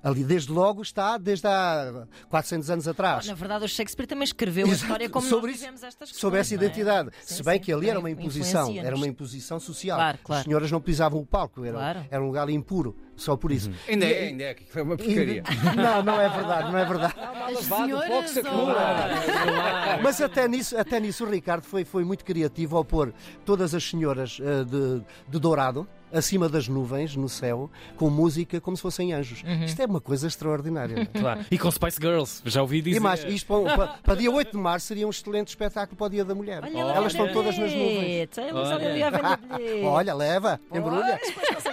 Ali, 0.00 0.22
desde 0.22 0.52
logo, 0.52 0.80
está 0.80 1.18
desde 1.18 1.48
há 1.48 2.06
400 2.30 2.70
anos 2.70 2.86
atrás. 2.86 3.26
Na 3.26 3.34
verdade, 3.34 3.64
o 3.64 3.68
Shakespeare 3.68 4.06
também 4.06 4.22
escreveu 4.22 4.64
a 4.68 4.70
história 4.70 5.10
como 5.10 5.26
Sobre 5.26 5.50
nós 5.50 5.60
isso- 5.60 5.66
estas 5.68 5.94
questões. 5.98 6.20
Sobre 6.20 6.38
essa 6.38 6.54
é? 6.54 6.56
identidade. 6.56 7.10
Sim, 7.24 7.34
Se 7.34 7.42
bem 7.42 7.54
sim, 7.54 7.60
que 7.64 7.72
ali 7.72 7.88
era 7.88 7.96
é, 7.96 7.98
uma 7.98 8.08
imposição, 8.08 8.72
era 8.78 8.94
uma 8.94 9.08
imposição 9.08 9.58
social. 9.58 9.98
Claro, 9.98 10.18
claro. 10.22 10.38
As 10.40 10.44
senhoras 10.46 10.70
não 10.70 10.80
pisavam 10.80 11.20
o 11.20 11.26
palco, 11.26 11.64
era, 11.64 11.74
Claro. 11.76 12.06
era 12.08 12.22
um 12.22 12.26
lugar 12.28 12.48
impuro, 12.48 12.96
só 13.18 13.36
por 13.36 13.52
isso. 13.52 13.70
Ainda 13.88 14.06
é, 14.06 14.28
ainda 14.28 14.44
é, 14.44 14.54
que 14.54 14.64
foi 14.64 14.82
uma 14.82 14.96
porcaria. 14.96 15.42
Não, 15.76 16.02
não 16.02 16.20
é 16.20 16.28
verdade, 16.28 16.72
não 16.72 16.78
é 16.78 16.84
verdade. 16.84 17.14
As 17.18 17.58
senhoras 17.64 18.36
ou- 18.36 18.68
Mas 20.02 20.20
até 20.20 20.48
nisso, 20.48 20.76
até 20.78 21.00
nisso 21.00 21.24
o 21.24 21.30
Ricardo 21.30 21.64
foi, 21.64 21.84
foi 21.84 22.04
muito 22.04 22.24
criativo 22.24 22.76
ao 22.76 22.84
pôr 22.84 23.12
todas 23.44 23.74
as 23.74 23.84
senhoras 23.84 24.38
eh, 24.40 24.64
de, 24.64 25.02
de 25.28 25.38
dourado 25.38 25.86
acima 26.12 26.48
das 26.48 26.68
nuvens, 26.68 27.14
no 27.16 27.28
céu, 27.28 27.70
com 27.96 28.08
música 28.10 28.60
como 28.60 28.76
se 28.76 28.82
fossem 28.82 29.12
anjos. 29.12 29.42
Uhum. 29.42 29.64
Isto 29.64 29.82
é 29.82 29.86
uma 29.86 30.00
coisa 30.00 30.26
extraordinária. 30.26 30.94
não 30.96 31.02
é? 31.02 31.06
Claro. 31.28 31.44
E 31.50 31.58
com 31.58 31.70
Spice 31.70 31.98
Girls, 32.00 32.40
já 32.44 32.62
ouvi 32.62 32.80
dizer. 32.80 32.96
E 32.96 33.00
mais, 33.00 33.22
isto 33.24 33.46
para, 33.46 33.76
para, 33.76 33.86
para 33.98 34.14
dia 34.14 34.30
8 34.30 34.52
de 34.52 34.56
março 34.56 34.86
seria 34.86 35.06
um 35.06 35.10
excelente 35.10 35.48
espetáculo 35.48 35.96
para 35.96 36.06
o 36.06 36.10
Dia 36.10 36.24
da 36.24 36.34
Mulher. 36.34 36.62
Olha, 36.64 36.78
Elas 36.78 37.12
estão 37.12 37.30
todas 37.32 37.58
nas 37.58 37.72
nuvens. 37.72 38.28
Olha. 38.52 39.38
Olha, 39.88 40.14
leva, 40.14 40.60
embrulha. 40.72 41.18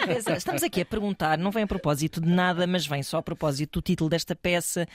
Pois. 0.05 0.27
Estamos 0.37 0.63
aqui 0.63 0.81
a 0.81 0.85
perguntar, 0.85 1.37
não 1.37 1.51
vem 1.51 1.63
a 1.63 1.67
propósito 1.67 2.19
de 2.19 2.27
nada, 2.29 2.65
mas 2.67 2.85
vem 2.85 3.01
só 3.03 3.17
a 3.17 3.23
propósito 3.23 3.79
do 3.79 3.83
título 3.83 4.09
desta 4.09 4.35
peça. 4.35 4.87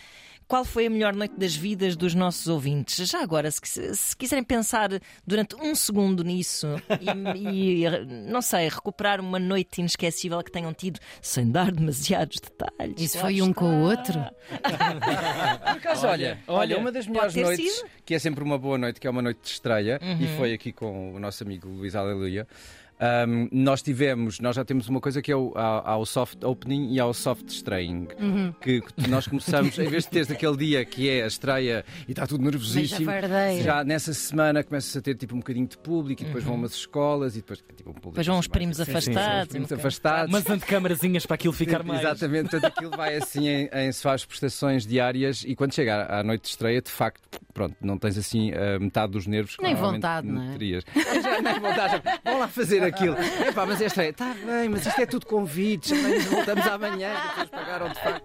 Qual 0.51 0.65
foi 0.65 0.87
a 0.87 0.91
melhor 0.91 1.15
noite 1.15 1.35
das 1.39 1.55
vidas 1.55 1.95
dos 1.95 2.13
nossos 2.13 2.49
ouvintes? 2.49 3.09
Já 3.09 3.23
agora, 3.23 3.49
se, 3.53 3.95
se 3.95 4.17
quiserem 4.17 4.43
pensar 4.43 4.89
durante 5.25 5.55
um 5.55 5.77
segundo 5.77 6.25
nisso 6.25 6.67
e, 7.39 7.85
e, 7.85 7.85
não 8.29 8.43
sei, 8.43 8.69
recuperar 8.69 9.21
uma 9.21 9.39
noite 9.39 9.81
inesquecível 9.81 10.43
que 10.43 10.51
tenham 10.51 10.75
tido, 10.75 10.99
sem 11.23 11.49
dar 11.49 11.71
demasiados 11.71 12.41
detalhes. 12.41 13.01
Isso 13.01 13.19
lá 13.19 13.23
foi 13.23 13.41
um 13.41 13.53
com 13.53 13.65
o 13.65 13.83
outro? 13.89 14.15
Por 15.63 15.69
acaso, 15.71 16.09
olha, 16.09 16.37
olha, 16.49 16.79
uma 16.79 16.91
das 16.91 17.07
melhores 17.07 17.33
noites, 17.37 17.73
sido. 17.73 17.89
que 18.05 18.13
é 18.13 18.19
sempre 18.19 18.43
uma 18.43 18.59
boa 18.59 18.77
noite, 18.77 18.99
que 18.99 19.07
é 19.07 19.11
uma 19.11 19.23
noite 19.23 19.39
de 19.45 19.49
estreia, 19.51 20.01
Uhum. 20.03 20.21
e 20.21 20.37
foi 20.37 20.53
aqui 20.53 20.73
com 20.73 21.15
o 21.15 21.21
nosso 21.21 21.45
amigo 21.45 21.69
Luís 21.69 21.95
Aleluia. 21.95 22.45
Um, 23.01 23.49
nós 23.51 23.81
tivemos, 23.83 24.41
nós 24.41 24.55
já 24.57 24.65
temos 24.65 24.89
uma 24.89 25.01
coisa 25.01 25.23
que 25.23 25.33
é 25.33 25.37
o, 25.37 25.53
há, 25.57 25.93
há 25.93 25.97
o 25.97 26.05
soft 26.07 26.45
opening 26.45 26.93
e 26.93 27.01
há 27.01 27.07
o 27.07 27.15
soft 27.15 27.49
straying. 27.49 28.09
Uhum. 28.21 28.53
Que, 28.61 28.81
que 28.81 29.09
nós 29.09 29.27
começamos, 29.27 29.79
em 29.79 29.89
vez 29.89 30.05
de 30.05 30.11
teres 30.11 30.31
aquele 30.31 30.57
dia 30.57 30.85
que 30.85 31.09
é 31.09 31.25
a 31.25 31.27
estreia 31.27 31.85
e 32.07 32.13
está 32.13 32.27
tudo 32.27 32.45
nervosíssimo, 32.45 33.07
javardeira. 33.07 33.63
já 33.65 33.83
nessa 33.85 34.13
semana 34.13 34.63
começas 34.63 34.95
a 34.97 35.01
ter 35.01 35.15
tipo 35.15 35.35
um 35.35 35.39
bocadinho 35.39 35.67
de 35.67 35.79
público 35.79 36.23
e 36.23 36.27
depois 36.27 36.45
vão 36.45 36.55
umas 36.55 36.73
escolas 36.75 37.35
e 37.37 37.41
depois 37.41 37.63
é, 37.69 37.73
tipo 37.73 37.91
um 37.91 37.95
público. 37.95 38.11
Depois 38.11 38.27
vão 38.27 38.37
uns 38.39 38.47
mais- 38.47 38.49
primos 38.49 38.77
sim, 38.77 38.85
sim, 38.85 39.01
sim, 39.01 39.11
afastados, 39.11 39.73
afastados. 39.73 40.31
Mas 40.33 40.45
para 41.27 41.35
aquilo 41.35 41.53
ficar 41.53 41.83
mais. 41.83 42.01
Exatamente, 42.01 42.51
portanto 42.51 42.65
aquilo 42.73 42.91
vai 42.97 43.17
assim 43.17 43.49
em, 43.49 43.69
em 43.73 43.93
se 43.93 44.03
faz 44.03 44.25
prestações 44.25 44.87
diárias 44.87 45.43
e 45.47 45.57
quando 45.57 45.75
chega 45.75 46.03
à 46.05 46.21
à 46.21 46.23
noite 46.23 46.43
de 46.43 46.49
estreia, 46.51 46.83
de 46.83 46.91
facto, 46.91 47.41
pronto, 47.61 47.77
não 47.83 47.99
tens 47.99 48.17
assim 48.17 48.53
a 48.55 48.79
metade 48.79 49.13
dos 49.13 49.27
nervos 49.27 49.55
que 49.57 49.63
Nem 49.63 49.75
vontade, 49.75 50.27
não 50.27 50.43
é? 50.43 50.53
terias. 50.53 50.83
Já 51.23 51.43
nem 51.43 51.61
vontade, 51.61 52.03
vão 52.25 52.39
lá 52.39 52.49
fazer 52.49 52.83
aquilo. 52.83 53.15
Epá, 53.47 53.67
mas 53.67 53.81
é 53.83 54.09
está 54.09 54.33
bem, 54.33 54.69
mas 54.71 54.87
isto 54.87 54.99
é 55.01 55.05
tudo 55.05 55.27
convites, 55.27 55.91
também 55.91 56.19
voltamos 56.21 56.67
amanhã, 56.67 57.11
pessoas 57.29 57.51
pagaram 57.51 57.89
de 57.91 58.01
facto. 58.01 58.25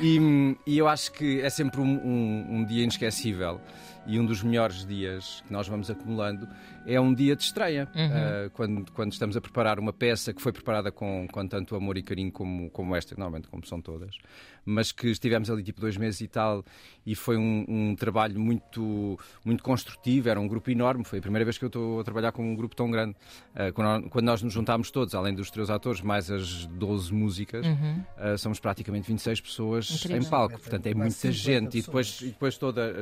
E, 0.00 0.56
e 0.66 0.78
eu 0.78 0.88
acho 0.88 1.12
que 1.12 1.40
é 1.42 1.50
sempre 1.50 1.80
um, 1.80 1.84
um- 1.84 2.46
um 2.56 2.64
dia 2.64 2.82
inesquecível. 2.82 3.60
E 4.06 4.18
um 4.20 4.24
dos 4.26 4.42
melhores 4.42 4.84
dias 4.86 5.42
que 5.46 5.52
nós 5.52 5.66
vamos 5.66 5.90
acumulando 5.90 6.46
é 6.86 7.00
um 7.00 7.14
dia 7.14 7.34
de 7.34 7.42
estreia. 7.42 7.88
Uh, 7.94 8.50
quando, 8.50 8.92
quando 8.92 9.12
estamos 9.12 9.36
a 9.36 9.40
preparar 9.40 9.78
uma 9.78 9.92
peça 9.92 10.32
que 10.32 10.40
foi 10.40 10.52
preparada 10.52 10.90
com, 10.90 11.26
com 11.30 11.46
tanto 11.46 11.74
amor 11.76 11.96
e 11.96 12.02
carinho 12.02 12.32
como, 12.32 12.70
como 12.70 12.94
esta, 12.94 13.14
normalmente 13.16 13.48
como 13.48 13.66
são 13.66 13.80
todas, 13.80 14.16
mas 14.64 14.92
que 14.92 15.08
estivemos 15.08 15.50
ali 15.50 15.62
tipo 15.62 15.80
dois 15.80 15.96
meses 15.96 16.20
e 16.20 16.28
tal, 16.28 16.64
e 17.04 17.14
foi 17.14 17.36
um, 17.36 17.64
um 17.68 17.96
trabalho 17.96 18.38
muito, 18.40 19.18
muito 19.44 19.62
construtivo, 19.62 20.28
era 20.28 20.40
um 20.40 20.48
grupo 20.48 20.70
enorme, 20.70 21.04
foi 21.04 21.18
a 21.18 21.22
primeira 21.22 21.44
vez 21.44 21.58
que 21.58 21.64
eu 21.64 21.68
estou 21.68 22.00
a 22.00 22.04
trabalhar 22.04 22.32
com 22.32 22.42
um 22.42 22.54
grupo 22.54 22.74
tão 22.74 22.90
grande. 22.90 23.14
Uh, 23.54 23.72
quando, 23.72 24.08
quando 24.10 24.24
nós 24.24 24.42
nos 24.42 24.52
juntámos 24.52 24.90
todos, 24.90 25.14
além 25.14 25.34
dos 25.34 25.50
três 25.50 25.70
atores, 25.70 26.00
mais 26.00 26.30
as 26.30 26.66
12 26.66 27.12
músicas, 27.12 27.66
uh, 27.66 28.38
somos 28.38 28.60
praticamente 28.60 29.08
26 29.08 29.40
pessoas 29.40 29.90
Incrível. 29.90 30.22
em 30.22 30.30
palco, 30.30 30.58
portanto 30.58 30.86
é 30.86 30.94
muita 30.94 31.10
50 31.10 31.32
gente. 31.32 31.78
E 31.78 31.82
depois, 31.82 32.20
e 32.22 32.26
depois 32.26 32.56
toda 32.56 32.94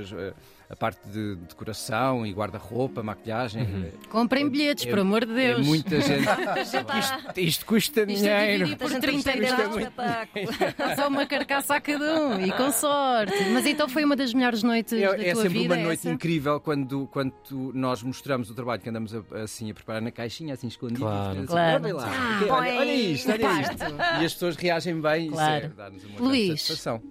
a, 0.68 0.72
a 0.72 0.76
parte 0.76 1.06
de 1.08 1.36
decoração 1.36 2.26
e 2.26 2.32
guarda-roupa, 2.32 3.02
maquilhagem. 3.02 3.66
Comprem 4.10 4.48
bilhetes, 4.48 4.86
É- 4.86 4.90
por 4.90 4.98
amor 4.98 5.24
de 5.24 5.32
É 5.32 5.54
Deus. 5.54 5.66
muita 5.66 6.00
gente. 6.02 6.22
isto, 6.28 7.40
isto 7.40 7.66
custa 7.66 8.02
Isto 8.02 8.26
é 8.26 8.56
dinheiro. 8.56 8.76
por 8.76 8.90
Muita 8.90 9.10
gente 9.10 9.24
30 9.24 9.30
a 9.30 9.36
gostar 9.36 9.58
euros. 9.62 9.74
do 9.74 9.80
espetáculo. 9.80 10.96
Só 10.96 11.08
uma 11.08 11.26
carcaça 11.26 11.74
a 11.76 11.80
cada 11.80 12.20
um 12.22 12.40
e 12.44 12.52
com 12.52 12.70
sorte. 12.72 13.44
Mas 13.52 13.66
então 13.66 13.88
foi 13.88 14.04
uma 14.04 14.14
das 14.16 14.34
melhores 14.34 14.62
noites 14.62 14.92
É, 14.92 15.16
da 15.16 15.22
é 15.24 15.32
tua 15.32 15.42
sempre 15.42 15.58
vida. 15.60 15.74
uma 15.74 15.82
noite 15.82 16.00
essa? 16.00 16.10
incrível 16.10 16.60
quando, 16.60 17.06
quando 17.08 17.32
nós 17.74 18.02
mostramos 18.02 18.50
o 18.50 18.54
trabalho 18.54 18.80
que 18.82 18.88
andamos 18.88 19.14
a, 19.14 19.22
assim 19.42 19.70
a 19.70 19.74
preparar 19.74 20.02
na 20.02 20.10
caixinha, 20.10 20.54
assim 20.54 20.68
escondido. 20.68 21.00
Claro. 21.00 21.38
assim, 21.38 21.46
Claro. 21.46 21.84
Olha 21.84 21.94
lá, 21.94 22.06
Ah, 22.08 22.46
olha, 22.50 22.74
olha 22.80 22.94
isto, 22.94 23.30
olha 23.30 23.60
isto. 23.62 23.74
E 24.20 24.24
as 24.24 24.32
pessoas 24.34 24.56
reagem 24.56 25.00
bem 25.00 25.30
Claro. 25.30 25.54
e 25.54 25.66
isso 25.66 25.66
é, 25.66 25.68
dá-nos 25.76 26.04
uma 26.04 26.20
Luís. 26.20 26.44
grande 26.46 26.60
satisfação. 26.60 27.02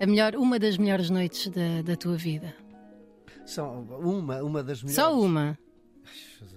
A 0.00 0.06
melhor, 0.06 0.36
uma 0.36 0.58
das 0.60 0.78
melhores 0.78 1.10
noites 1.10 1.48
da, 1.48 1.82
da 1.84 1.96
tua 1.96 2.16
vida. 2.16 2.54
São 3.44 3.82
uma, 4.00 4.42
uma 4.42 4.62
das 4.62 4.82
melhores. 4.82 4.94
Só 4.94 5.18
uma. 5.18 5.58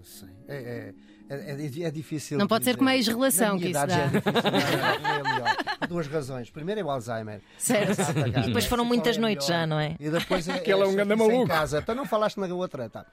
Sim. 0.03 0.29
É, 0.47 0.93
é, 1.29 1.35
é, 1.35 1.83
é 1.83 1.91
difícil. 1.91 2.37
Não 2.37 2.47
pode 2.47 2.65
ser 2.65 2.71
dizer. 2.71 2.77
com 2.77 2.85
uma 2.85 2.95
ex-relação 2.95 3.57
que 3.57 3.65
isso 3.65 3.73
já 3.73 3.85
dá. 3.85 3.97
é 3.97 4.07
difícil, 4.07 4.31
é? 4.31 5.19
É 5.19 5.23
melhor. 5.23 5.57
Duas 5.91 6.07
razões. 6.07 6.49
Primeiro 6.49 6.79
é 6.79 6.83
o 6.85 6.89
Alzheimer. 6.89 7.41
Certo. 7.57 7.99
E 8.39 8.47
depois 8.47 8.65
foram 8.65 8.85
muitas 8.85 9.17
noites 9.17 9.45
já, 9.45 9.67
não 9.67 9.77
é? 9.77 9.97
E 9.99 10.09
depois 10.09 10.47
é, 10.47 10.53
Aquele 10.61 10.81
é 10.83 10.85
um 10.87 10.97
em 10.99 11.03
maluco. 11.05 11.47
casa. 11.47 11.81
Para 11.81 11.95
não 11.95 12.05
falaste 12.05 12.37
na 12.37 12.47
outra, 12.47 12.89
tá. 12.89 13.05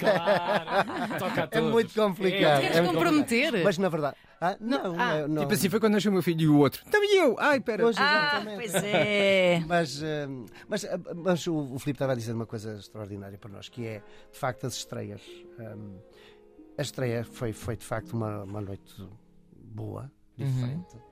Claro. 0.00 1.18
Toca 1.18 1.40
a 1.40 1.44
É 1.44 1.46
todos. 1.46 1.70
muito 1.70 1.94
complicado. 1.94 2.60
Queres 2.60 2.76
É 2.76 2.80
muito 2.82 2.94
comprometer? 2.94 3.44
complicado. 3.46 3.64
Mas 3.64 3.78
na 3.78 3.88
verdade. 3.88 4.16
Ah, 4.40 4.56
não, 4.60 5.00
ah, 5.00 5.18
não, 5.20 5.28
não. 5.28 5.42
Tipo 5.42 5.54
assim 5.54 5.68
foi 5.68 5.78
quando 5.80 5.92
nasceu 5.94 6.10
o 6.10 6.14
meu 6.14 6.22
filho 6.22 6.40
e 6.42 6.48
o 6.48 6.58
outro. 6.58 6.84
Também 6.90 7.16
eu! 7.16 7.36
Ai, 7.38 7.60
pera. 7.60 7.84
Pois, 7.84 7.96
Ah, 7.96 8.32
exatamente. 8.42 8.56
pois 8.56 8.74
é. 8.84 9.62
Mas, 9.68 10.02
eh, 10.02 10.26
mas, 10.68 10.84
eh, 10.84 10.98
mas 11.14 11.46
o, 11.46 11.54
o 11.74 11.78
Filipe 11.78 11.96
estava 11.96 12.12
a 12.12 12.16
dizer 12.16 12.32
uma 12.32 12.44
coisa 12.46 12.74
extraordinária 12.74 13.38
para 13.38 13.50
nós, 13.50 13.68
que 13.68 13.86
é, 13.86 14.02
de 14.32 14.38
facto, 14.38 14.66
as 14.66 14.74
estreias. 14.74 15.22
Um, 15.58 15.96
a 16.76 16.82
estreia 16.82 17.24
foi, 17.24 17.52
foi 17.52 17.76
de 17.76 17.84
facto, 17.86 18.12
uma, 18.14 18.42
uma 18.42 18.60
noite 18.60 19.06
boa, 19.56 20.10
diferente. 20.36 20.96
Ah, 20.96 21.11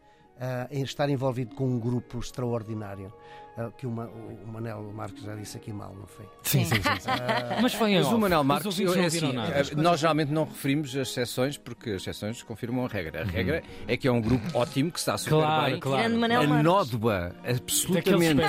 em 0.71 0.83
estar 0.83 1.09
envolvido 1.11 1.55
com 1.55 1.67
um 1.67 1.79
grupo 1.79 2.19
extraordinário, 2.19 3.13
ah, 3.59 3.71
que 3.77 3.87
o, 3.87 3.91
Ma- 3.91 4.07
o 4.07 4.47
Manel 4.47 4.83
Marques 4.95 5.23
já 5.23 5.35
disse 5.35 5.57
aqui 5.59 5.71
mal, 5.73 5.95
não 5.95 6.07
foi? 6.07 6.25
Sim, 6.43 6.65
sim, 6.65 6.77
sim. 6.77 6.83
sim. 6.83 7.09
Mas 7.61 7.75
foi 7.75 7.91
em 7.93 7.97
Mas 7.99 8.07
o 8.13 8.19
Manel 8.19 8.43
Marques, 8.43 8.79
eu- 8.81 8.95
é 8.95 9.05
assim, 9.07 9.35
eh, 9.37 9.75
nós 9.77 10.01
geralmente 10.01 10.33
não 10.33 10.45
referimos 10.45 10.97
as 10.97 11.09
exceções 11.09 11.59
porque 11.59 11.91
as 11.91 11.97
exceções 12.03 12.43
confirmam 12.43 12.87
a 12.87 12.89
regra. 12.89 13.21
A 13.23 13.25
regra 13.25 13.63
é 13.87 13.97
que 13.97 14.09
é 14.09 14.13
um 14.13 14.21
grupo 14.21 14.47
ótimo, 14.57 14.91
que 14.91 14.99
está 14.99 15.19
super 15.19 15.37
Claro, 15.37 15.71
bem. 15.73 15.81
claro. 15.81 16.19
Manel 16.19 16.43
a 16.43 16.63
nódoa 16.63 17.33
absolutamente 17.47 18.43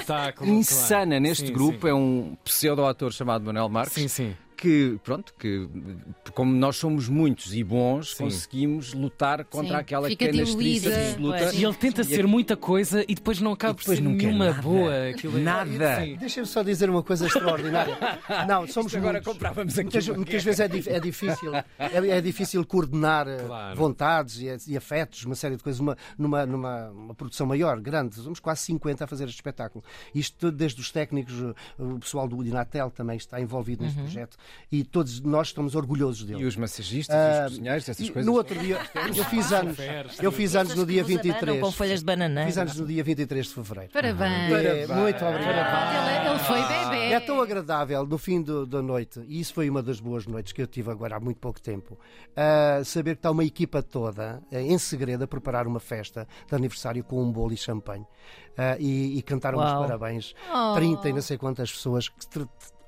insana 0.43 1.05
claro. 1.07 1.21
neste 1.21 1.47
Sim, 1.47 1.53
grupo 1.53 1.81
sim. 1.81 1.89
é 1.89 1.93
um 1.93 2.37
pseudo-ator 2.43 3.11
chamado 3.11 3.43
Manuel 3.43 3.67
Marques 3.69 3.93
Sim, 3.93 4.07
sim. 4.07 4.35
Que, 4.61 4.99
pronto, 5.03 5.33
que 5.39 5.67
como 6.35 6.53
nós 6.53 6.75
somos 6.77 7.09
muitos 7.09 7.51
e 7.55 7.63
bons, 7.63 8.15
Sim. 8.15 8.25
conseguimos 8.25 8.93
lutar 8.93 9.43
contra 9.45 9.69
Sim. 9.77 9.81
aquela 9.81 10.07
Fica 10.07 10.27
canastriça 10.27 10.89
diluída. 10.89 11.07
absoluta. 11.09 11.55
E 11.55 11.63
ele 11.63 11.73
tenta 11.73 12.03
ser 12.03 12.27
muita 12.27 12.55
coisa 12.55 13.03
e 13.07 13.15
depois 13.15 13.41
não 13.41 13.53
acaba 13.53 13.73
por 13.73 13.79
depois 13.81 13.97
ser 13.97 14.03
nenhuma 14.05 14.45
nada. 14.49 14.61
boa. 14.61 15.09
Aquilo 15.09 15.37
é- 15.39 15.41
Nada. 15.41 16.01
Sim. 16.05 16.15
Deixa-me 16.17 16.45
só 16.45 16.61
dizer 16.61 16.91
uma 16.91 17.01
coisa 17.01 17.25
extraordinária. 17.25 17.97
Não, 18.47 18.67
somos 18.67 18.93
agora 18.95 19.13
muitos. 19.13 19.33
comprávamos 19.33 19.73
aqui 19.73 19.83
Muitas, 19.83 20.07
muitas 20.09 20.43
vezes 20.43 20.59
é, 20.59 20.67
dif- 20.67 20.87
é 20.89 20.99
difícil, 20.99 21.55
é, 21.55 21.65
é 21.79 22.21
difícil 22.21 22.63
coordenar 22.65 23.27
eh, 23.27 23.37
Claro. 23.45 23.75
vontades 23.75 24.37
e, 24.39 24.71
e 24.71 24.77
afetos, 24.77 25.25
uma 25.25 25.33
série 25.35 25.55
de 25.57 25.63
coisas, 25.63 25.79
uma, 25.79 25.97
numa, 26.17 26.45
numa 26.45 26.89
uma 26.91 27.15
produção 27.15 27.47
maior, 27.47 27.79
grande. 27.81 28.15
Somos 28.15 28.39
quase 28.39 28.61
50 28.61 29.03
a 29.03 29.07
fazer 29.07 29.23
este 29.23 29.35
espetáculo. 29.35 29.83
Isto 30.13 30.37
tudo 30.37 30.55
desde 30.57 30.79
os 30.79 30.91
técnicos, 30.91 31.33
o 31.79 31.97
pessoal 31.99 32.27
do 32.27 32.43
Inatel 32.45 32.91
também 32.91 33.17
está 33.17 33.41
envolvido 33.41 33.83
neste 33.83 33.97
projeto 33.99 34.37
e 34.71 34.83
todos 34.83 35.19
nós 35.21 35.47
estamos 35.47 35.75
orgulhosos 35.75 36.23
dele. 36.23 36.41
E 36.41 36.45
os 36.45 36.55
massagistas, 36.55 37.15
Ah, 37.15 37.45
os 37.47 37.51
cozinheiros, 37.53 37.89
essas 37.89 38.09
coisas. 38.09 38.25
No 38.25 38.33
outro 38.33 38.57
dia, 38.59 38.79
eu 39.15 39.23
fiz 39.25 39.51
anos, 39.51 39.77
eu 40.21 40.31
fiz 40.31 40.55
anos 40.55 40.75
no 40.75 40.85
dia 40.85 41.03
Pessoas 41.03 41.21
que 41.21 41.27
nos 41.27 41.35
abanam 41.35 41.53
23. 41.55 41.61
Com 41.61 41.71
folhas 41.71 41.99
de 41.99 42.05
bananeira. 42.05 42.47
Fiz 42.49 42.57
anos 42.57 42.75
no 42.77 42.85
dia 42.87 43.03
23 43.03 43.47
de 43.47 43.53
fevereiro. 43.53 43.91
Parabéns. 43.91 44.51
É, 44.53 44.87
muito 44.87 45.25
obrigado. 45.25 46.21
Ele, 46.21 46.29
ele 46.29 46.39
foi 46.39 46.61
bebê. 46.61 47.01
É 47.13 47.19
tão 47.19 47.41
agradável 47.41 48.05
no 48.05 48.17
fim 48.17 48.41
do- 48.41 48.65
da 48.65 48.81
noite, 48.81 49.19
e 49.27 49.39
isso 49.39 49.53
foi 49.53 49.69
uma 49.69 49.83
das 49.83 49.99
boas 49.99 50.25
noites 50.25 50.53
que 50.53 50.61
eu 50.61 50.67
tive 50.67 50.89
agora 50.91 51.17
há 51.17 51.19
muito 51.19 51.37
pouco 51.39 51.59
tempo, 51.61 51.99
ah, 52.35 52.81
saber 52.85 53.15
que 53.15 53.19
está 53.19 53.31
uma 53.31 53.43
equipa 53.43 53.83
toda 53.83 54.41
ah, 54.51 54.61
em 54.61 54.77
segredo 54.77 55.23
a 55.23 55.27
preparar 55.27 55.67
uma 55.67 55.79
festa 55.79 56.27
de 56.47 56.55
aniversário 56.55 57.03
com 57.03 57.21
um 57.21 57.31
bolo 57.31 57.51
e 57.53 57.57
champanhe 57.57 58.05
Ah, 58.57 58.77
e, 58.79 59.17
e 59.17 59.21
cantaram 59.21 59.59
os 59.59 59.65
parabéns. 59.87 60.33
Oh. 60.53 60.73
30 60.75 61.09
e 61.09 61.13
não 61.13 61.21
sei 61.21 61.37
quantas 61.37 61.71
pessoas 61.71 62.07
que 62.07 62.25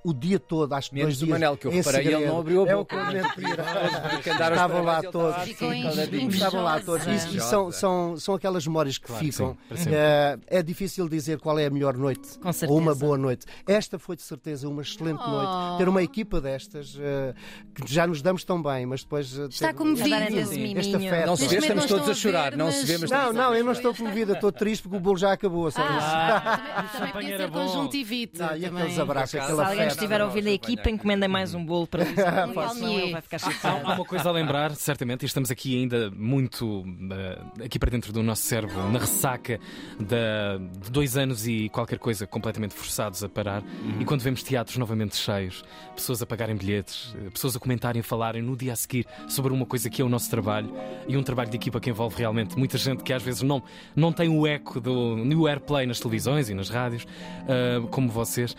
o 0.04 0.14
dia 0.14 0.40
todo, 0.40 0.74
acho 0.74 0.90
que 0.90 0.96
Menos 0.96 1.18
dois 1.18 1.30
o. 1.30 1.32
Manel, 1.32 1.56
que 1.58 1.66
eu 1.68 1.72
em 1.72 1.76
reparei, 1.76 2.08
ele 2.14 2.26
não 2.28 2.40
abriu 2.40 2.66
a 2.66 2.70
É 2.70 2.76
o 2.76 2.80
boca. 2.80 2.96
que 2.96 3.02
eu 3.18 3.24
mentira. 3.24 3.64
Porque 4.12 4.30
andaram 4.30 4.56
os 4.56 4.62
Estavam 4.62 4.84
lá 4.84 5.02
todos. 5.04 5.48
Estavam 5.48 6.64
lá 6.64 6.80
todos. 6.80 7.08
Isso 7.08 7.40
são, 7.42 7.72
são, 7.72 8.18
são 8.18 8.36
aquelas 8.36 8.66
memórias 8.68 8.98
que 8.98 9.08
Claro 9.08 9.24
que 9.24 9.32
ficam. 9.32 9.58
sim. 9.76 9.90
Eh, 9.94 10.38
é 10.48 10.62
difícil 10.64 11.08
dizer 11.08 11.40
qual 11.40 11.58
é 11.60 11.66
a 11.66 11.70
melhor 11.70 11.96
noite 11.98 12.38
Com 12.40 12.52
certeza. 12.52 12.72
ou 12.72 12.78
uma 12.80 12.94
boa 12.96 13.18
noite. 13.18 13.46
Esta 13.68 13.98
foi 14.00 14.16
de 14.16 14.22
certeza 14.24 14.68
uma 14.68 14.82
excelente 14.82 15.22
Oh. 15.26 15.30
noite. 15.30 15.78
Ter 15.78 15.90
uma 15.90 16.04
equipa 16.04 16.42
destas 16.42 16.98
eh, 17.00 17.34
que 17.74 17.92
já 17.94 18.06
nos 18.08 18.22
damos 18.22 18.44
tão 18.44 18.62
bem, 18.62 18.86
mas 18.86 19.04
depois. 19.04 19.38
eh, 19.38 19.46
Está 19.50 19.68
ter- 19.68 19.74
comovido. 19.74 20.10
Miminho. 20.10 20.80
afeto. 20.80 21.28
Não 21.28 21.36
se 21.36 21.48
vê, 21.48 21.58
estamos 21.58 21.86
todos 21.86 22.10
a 22.10 22.14
chorar. 22.14 22.56
Não 22.58 22.72
se 22.72 22.86
vê, 22.86 22.98
mas 22.98 23.10
Não, 23.10 23.32
não, 23.34 23.56
eu 23.56 23.64
não 23.64 23.72
estou 23.72 23.94
comovida, 23.94 24.34
estou 24.34 24.52
triste 24.52 24.82
porque 24.84 24.98
o 24.98 25.00
bolo 25.00 25.18
já 25.18 25.32
acabou. 25.34 25.70
Ah, 25.76 26.86
também, 26.92 27.12
podia 27.12 27.38
ser 27.38 27.50
conjuntivite. 27.52 28.40
E 28.58 28.66
aqueles 28.66 29.00
abraços, 29.00 29.40
Por 29.40 29.62
acaso, 29.62 29.93
estiver 29.94 30.22
a 30.22 30.26
ouvir 30.26 30.44
da 30.44 30.52
equipa, 30.52 30.90
encomendem 30.90 31.30
mais 31.30 31.54
um 31.54 31.64
bolo 31.66 31.88
para 31.88 32.06
Senão 32.14 32.54
palmier. 32.54 33.00
ele 33.04 33.12
vai 33.12 33.22
ficar 33.22 33.38
Há, 33.38 33.40
chateado. 33.40 33.88
há 33.88 33.94
uma 33.96 34.06
coisa 34.06 34.30
a 34.30 34.32
lembrar, 34.32 34.76
certamente, 34.76 35.24
e 35.24 35.26
estamos 35.26 35.50
aqui 35.52 35.80
ainda 35.80 36.12
muito 36.12 36.84
eh, 37.12 37.66
aqui 37.66 37.80
para 37.80 37.90
dentro 37.90 38.12
do 38.14 38.22
nosso 38.22 38.44
cérebro, 38.44 38.76
na 38.92 39.00
ressaca 39.00 39.60
da- 40.00 40.58
de 40.82 40.92
dois 40.92 41.18
anos 41.18 41.48
e 41.48 41.70
qualquer 41.70 42.00
coisa 42.00 42.26
completamente 42.28 42.74
forçados 42.74 43.24
a 43.24 43.30
parar. 43.30 43.64
E 44.00 44.06
quando 44.06 44.22
vemos 44.22 44.44
teatros 44.44 44.78
novamente 44.78 45.16
cheios, 45.16 45.64
pessoas 45.96 46.22
a 46.22 46.26
pagarem 46.26 46.56
bilhetes, 46.56 47.16
eh, 47.18 47.30
pessoas 47.30 47.56
a 47.56 47.60
comentarem, 47.60 48.00
a 48.00 48.04
falarem 48.04 48.42
no 48.42 48.56
dia 48.56 48.74
a 48.74 48.76
seguir 48.76 49.06
sobre 49.28 49.54
uma 49.54 49.66
coisa 49.66 49.90
que 49.90 50.02
é 50.02 50.06
o 50.06 50.10
nosso 50.10 50.30
trabalho 50.30 50.74
e 51.08 51.16
um 51.18 51.24
trabalho 51.24 51.50
de 51.50 51.56
equipa 51.58 51.80
que 51.80 51.90
envolve 51.90 52.16
realmente 52.18 52.58
muita 52.58 52.78
gente 52.78 53.04
que 53.04 53.14
às 53.14 53.22
vezes 53.24 53.42
não, 53.42 53.62
não 53.96 54.12
tem 54.12 54.30
o 54.30 54.46
eco 54.48 54.80
do 54.80 55.16
new 55.18 55.48
airplay 55.48 55.86
nas 55.86 56.00
televisões 56.00 56.50
e 56.50 56.54
nas 56.54 56.70
rádios, 56.70 57.06
eh, 57.48 57.82
como 57.92 58.10
vocês. 58.10 58.56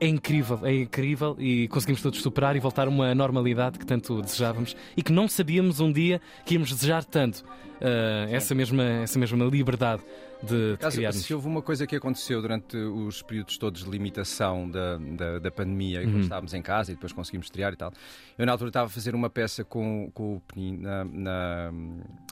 É 0.00 0.06
incrível, 0.06 0.60
é 0.64 0.74
incrível 0.74 1.34
e 1.40 1.66
conseguimos 1.68 2.00
todos 2.00 2.20
superar 2.22 2.54
e 2.54 2.60
voltar 2.60 2.86
a 2.86 2.90
uma 2.90 3.14
normalidade 3.14 3.78
que 3.80 3.84
tanto 3.86 4.22
desejávamos 4.22 4.76
e 4.96 5.02
que 5.02 5.12
não 5.12 5.26
sabíamos 5.28 5.80
um 5.80 5.90
dia 5.92 6.20
que 6.46 6.54
íamos 6.54 6.72
desejar 6.72 7.04
tanto. 7.04 7.44
Ah, 7.80 8.26
essa, 8.30 8.54
mesma, 8.54 8.82
essa 9.02 9.18
mesma 9.18 9.44
liberdade 9.44 10.02
de, 10.42 10.72
de 10.72 10.76
Caso, 10.78 11.00
se 11.12 11.34
houve 11.34 11.46
uma 11.48 11.60
coisa 11.62 11.84
que 11.86 11.96
aconteceu 11.96 12.40
durante 12.40 12.76
os 12.76 13.22
períodos 13.22 13.58
todos 13.58 13.82
de 13.84 13.90
limitação 13.90 14.70
da, 14.70 14.96
da, 14.98 15.38
da 15.40 15.50
pandemia, 15.50 16.00
Uhum. 16.02 16.10
quando 16.12 16.22
estávamos 16.22 16.54
em 16.54 16.62
casa 16.62 16.92
e 16.92 16.94
depois 16.94 17.12
conseguimos 17.12 17.46
estrear 17.46 17.72
e 17.72 17.76
tal, 17.76 17.92
eu 18.36 18.46
na 18.46 18.52
altura 18.52 18.70
estava 18.70 18.86
a 18.86 18.88
fazer 18.88 19.14
uma 19.16 19.28
peça 19.28 19.64
com, 19.64 20.10
com 20.14 20.36
o 20.36 20.40
Penin 20.40 20.76
na, 20.78 21.04
na- 21.04 21.72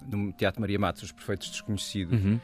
no 0.09 0.33
Teatro 0.33 0.61
Maria 0.61 0.79
Matos, 0.79 1.03
Os 1.03 1.13
Perfeitos 1.13 1.51
Desconhecidos. 1.51 2.17
Uhum. 2.25 2.39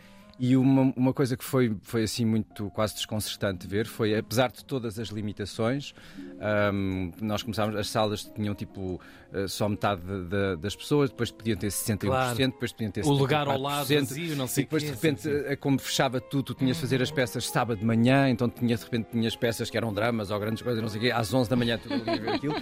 E 0.45 0.57
uma, 0.57 0.93
uma 0.97 1.13
coisa 1.15 1.37
que 1.37 1.45
foi, 1.45 1.77
foi 1.83 2.03
assim 2.03 2.25
muito 2.25 2.69
quase 2.71 2.95
desconcertante 2.95 3.65
ver 3.65 3.87
foi, 3.87 4.19
apesar 4.19 4.51
de 4.51 4.65
todas 4.65 4.99
as 4.99 5.11
limitações, 5.11 5.95
ahm, 6.41 7.13
nós 7.21 7.45
começámos, 7.45 7.77
as 7.77 7.89
salas 7.89 8.25
tinham 8.25 8.53
tipo 8.53 9.01
só 9.49 9.69
metade 9.69 10.01
de- 10.03 10.25
de- 10.25 10.57
das 10.57 10.77
pessoas, 10.77 11.11
depois 11.11 11.31
podiam 11.31 11.57
ter 11.57 11.71
61%, 11.71 11.99
Claro. 12.11 12.37
depois 12.37 12.73
podiam 12.73 12.91
ter 12.91 13.05
O 13.05 13.11
lugar 13.12 13.47
ao 13.49 13.59
lado 13.59 13.87
74%, 13.87 14.09
vazio, 14.09 14.37
não 14.37 14.45
e 14.45 14.49
sei 14.49 14.62
o 14.62 14.67
depois 14.67 14.83
de 14.83 14.91
repente, 14.91 15.29
eh, 15.29 15.57
como 15.57 15.79
fechava 15.79 16.21
tudo, 16.21 16.43
tu 16.43 16.55
tinhas 16.55 16.77
de 16.77 16.83
fazer 16.83 17.01
as 17.03 17.11
peças 17.11 17.49
sábado 17.49 17.79
de 17.79 17.85
manhã, 17.85 18.29
então 18.29 18.49
tinha, 18.49 18.77
de 18.77 18.83
repente 18.85 19.09
tinhas 19.11 19.35
peças 19.35 19.71
que 19.71 19.77
eram 19.77 19.93
dramas 19.93 20.31
ou 20.31 20.39
grandes 20.39 20.62
coisas, 20.62 20.83
não 20.83 20.89
sei 20.89 20.99
o 20.99 21.03
quê, 21.05 21.11
às 21.11 21.33
11 21.33 21.49
da 21.49 21.57
manhã 21.57 21.79
tudo 21.79 21.95
ali 21.95 22.11
a 22.11 22.17
ver 22.23 22.31
aquilo. 22.35 22.55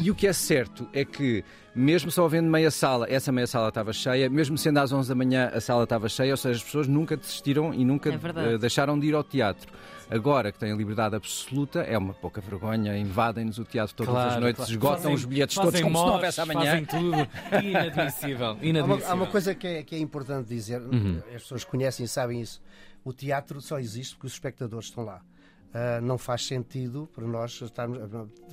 E 0.00 0.10
o 0.10 0.14
que 0.14 0.26
é 0.26 0.32
certo 0.32 0.88
é 0.92 1.04
que, 1.04 1.44
mesmo 1.74 2.10
só 2.10 2.24
havendo 2.24 2.48
meia 2.50 2.70
sala, 2.70 3.06
essa 3.08 3.30
meia 3.30 3.46
sala 3.46 3.68
estava 3.68 3.92
cheia, 3.92 4.28
mesmo 4.28 4.58
sendo 4.58 4.78
às 4.78 4.92
11 4.92 5.08
da 5.08 5.14
manhã 5.14 5.50
a 5.54 5.60
sala 5.60 5.84
estava 5.84 6.08
cheia, 6.08 6.32
ou 6.32 6.36
seja, 6.36 6.56
as 6.56 6.64
pessoas 6.64 6.88
nunca 6.88 7.16
desistiram 7.16 7.72
e 7.72 7.84
nunca 7.84 8.10
É 8.10 8.54
eh, 8.54 8.58
deixaram 8.58 8.98
de 8.98 9.06
ir 9.06 9.14
ao 9.14 9.22
teatro. 9.22 9.68
Agora 10.10 10.50
que 10.50 10.58
têm 10.58 10.72
a 10.72 10.74
liberdade 10.74 11.14
absoluta, 11.16 11.80
é 11.80 11.96
uma 11.98 12.14
pouca 12.14 12.40
vergonha, 12.40 12.96
invadem-nos 12.96 13.58
o 13.58 13.64
teatro 13.64 13.94
todas 13.94 14.12
Claro, 14.14 14.30
as 14.30 14.40
noites, 14.40 14.56
claro. 14.56 14.72
esgotam 14.72 14.96
Fazem- 15.02 15.14
os 15.14 15.24
bilhetes 15.26 15.54
todos 15.56 15.80
como 15.82 15.98
se 15.98 16.04
não 16.06 16.12
houvesse 16.14 16.40
amanhã. 16.40 16.60
Fazem 16.70 16.84
tudo. 16.86 17.28
Inadmissível. 17.64 18.46
Há 18.46 18.52
uma, 18.52 18.64
Inadmissível. 18.64 19.10
há 19.10 19.14
uma 19.14 19.26
coisa 19.26 19.54
que 19.54 19.66
é, 19.66 19.82
que 19.82 19.94
é 19.94 19.98
importante 19.98 20.48
dizer, 20.48 20.80
Uhum. 20.80 21.18
as 21.34 21.42
pessoas 21.42 21.64
conhecem 21.64 22.04
e 22.04 22.08
sabem 22.08 22.40
isso. 22.40 22.60
O 23.04 23.12
teatro 23.12 23.60
só 23.60 23.78
existe 23.78 24.14
porque 24.14 24.26
os 24.28 24.32
espectadores 24.32 24.86
estão 24.88 25.04
lá. 25.04 25.20
Ah, 25.74 26.00
não 26.00 26.16
faz 26.16 26.46
sentido 26.46 27.06
para 27.14 27.26
nós 27.26 27.60
estarmos, 27.60 27.98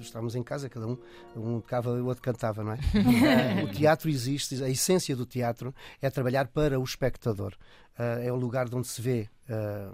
estarmos 0.01 0.35
em 0.35 0.43
casa, 0.43 0.67
cada 0.67 0.85
um, 0.85 0.97
um 1.37 1.61
tocava 1.61 1.91
e 1.97 2.01
o 2.01 2.07
outro 2.07 2.21
cantava, 2.21 2.61
não 2.61 2.73
é? 2.73 2.77
Ah, 2.77 3.63
o 3.63 3.69
teatro 3.71 4.09
existe, 4.09 4.61
a 4.61 4.69
essência 4.69 5.15
do 5.15 5.25
teatro 5.25 5.73
é 6.01 6.09
trabalhar 6.09 6.47
para 6.47 6.77
o 6.77 6.83
espectador. 6.83 7.53
Ah, 7.97 8.19
é 8.21 8.29
o 8.31 8.35
lugar 8.35 8.67
de 8.67 8.75
onde 8.75 8.87
se 8.87 9.01
vê 9.01 9.29
ah, 9.49 9.91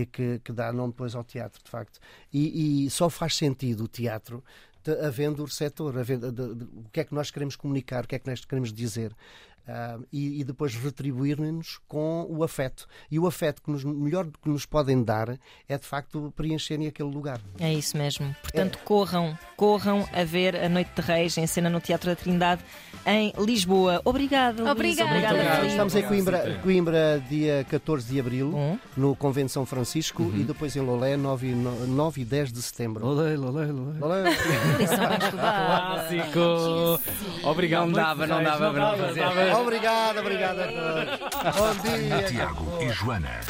e 0.00 0.06
que, 0.06 0.38
que 0.44 0.52
dá 0.52 0.72
nome 0.72 0.92
depois 0.92 1.14
ao 1.14 1.24
teatro, 1.24 1.62
de 1.62 1.70
facto. 1.70 1.98
E, 2.32 2.86
e 2.86 2.90
só 2.90 3.08
faz 3.10 3.36
sentido 3.36 3.84
o 3.84 3.88
teatro 3.88 4.42
te- 4.82 4.92
havendo 5.04 5.42
o 5.42 5.44
receptor, 5.46 5.96
havendo, 5.98 6.30
de- 6.32 6.54
de- 6.54 6.64
o 6.64 6.84
que 6.92 7.00
é 7.00 7.04
que 7.04 7.14
nós 7.14 7.30
queremos 7.30 7.56
comunicar, 7.56 8.04
o 8.04 8.08
que 8.08 8.14
é 8.14 8.18
que 8.18 8.28
nós 8.28 8.44
queremos 8.44 8.72
dizer. 8.72 9.14
Ah, 9.68 9.98
e, 10.10 10.40
e 10.40 10.44
depois 10.44 10.74
retribuir-nos 10.74 11.78
com 11.86 12.26
o 12.30 12.42
afeto. 12.42 12.86
E 13.10 13.18
o 13.18 13.26
afeto 13.26 13.60
que 13.62 13.70
nos, 13.70 13.84
melhor 13.84 14.26
que 14.42 14.48
nos 14.48 14.64
podem 14.64 15.02
dar 15.02 15.38
é 15.68 15.76
de 15.76 15.84
facto 15.86 16.32
preencherem 16.34 16.86
aquele 16.86 17.10
lugar. 17.10 17.38
É 17.60 17.72
isso 17.72 17.96
mesmo. 17.96 18.34
Portanto, 18.40 18.78
corram, 18.84 19.36
corram 19.56 20.08
a 20.12 20.24
ver 20.24 20.56
a 20.56 20.68
Noite 20.68 20.90
de 20.96 21.02
Reis 21.02 21.36
em 21.36 21.46
cena 21.46 21.68
no 21.68 21.80
Teatro 21.80 22.08
da 22.08 22.16
Trindade 22.16 22.62
em 23.04 23.32
Lisboa. 23.38 24.00
Obrigada, 24.04 24.62
Luísa. 24.62 24.72
Obrigada. 24.72 25.10
Obrigada, 25.10 25.34
obrigado. 25.34 25.66
Estamos 25.66 25.94
em 25.94 26.04
Obrigado, 26.04 26.32
Coimbra. 26.32 26.60
Coimbra 26.62 27.24
dia 27.28 27.66
14 27.68 28.10
de 28.12 28.20
abril, 28.20 28.50
Bom. 28.52 28.78
no 28.96 29.14
Convento 29.14 29.46
de 29.48 29.52
São 29.52 29.66
Francisco, 29.66 30.22
e 30.34 30.44
depois 30.44 30.74
em 30.76 30.80
Lolé, 30.80 31.16
9 31.16 31.48
e, 31.48 31.54
no- 31.54 31.86
9 31.86 32.22
e 32.22 32.24
10 32.24 32.52
de 32.52 32.62
setembro. 32.62 33.04
Lolé, 33.06 33.36
lolé, 33.36 33.66
lolé. 33.66 33.98
Lolé. 33.98 34.36
Clássico. 35.30 37.00
Obrigado. 37.44 37.86
Não 37.86 37.92
dava, 37.92 38.26
não 38.26 38.42
dava 38.42 38.70
para 38.72 38.90
não 38.92 38.98
fazer. 38.98 39.20
dava. 39.20 39.57
Obrigado, 39.62 40.20
obrigado 40.20 40.60
a 40.60 40.66
todos. 40.68 41.56
Bom 41.56 41.74
dia. 41.82 42.22
Tiago 42.24 42.82
e 42.82 42.90
Joana. 42.90 43.40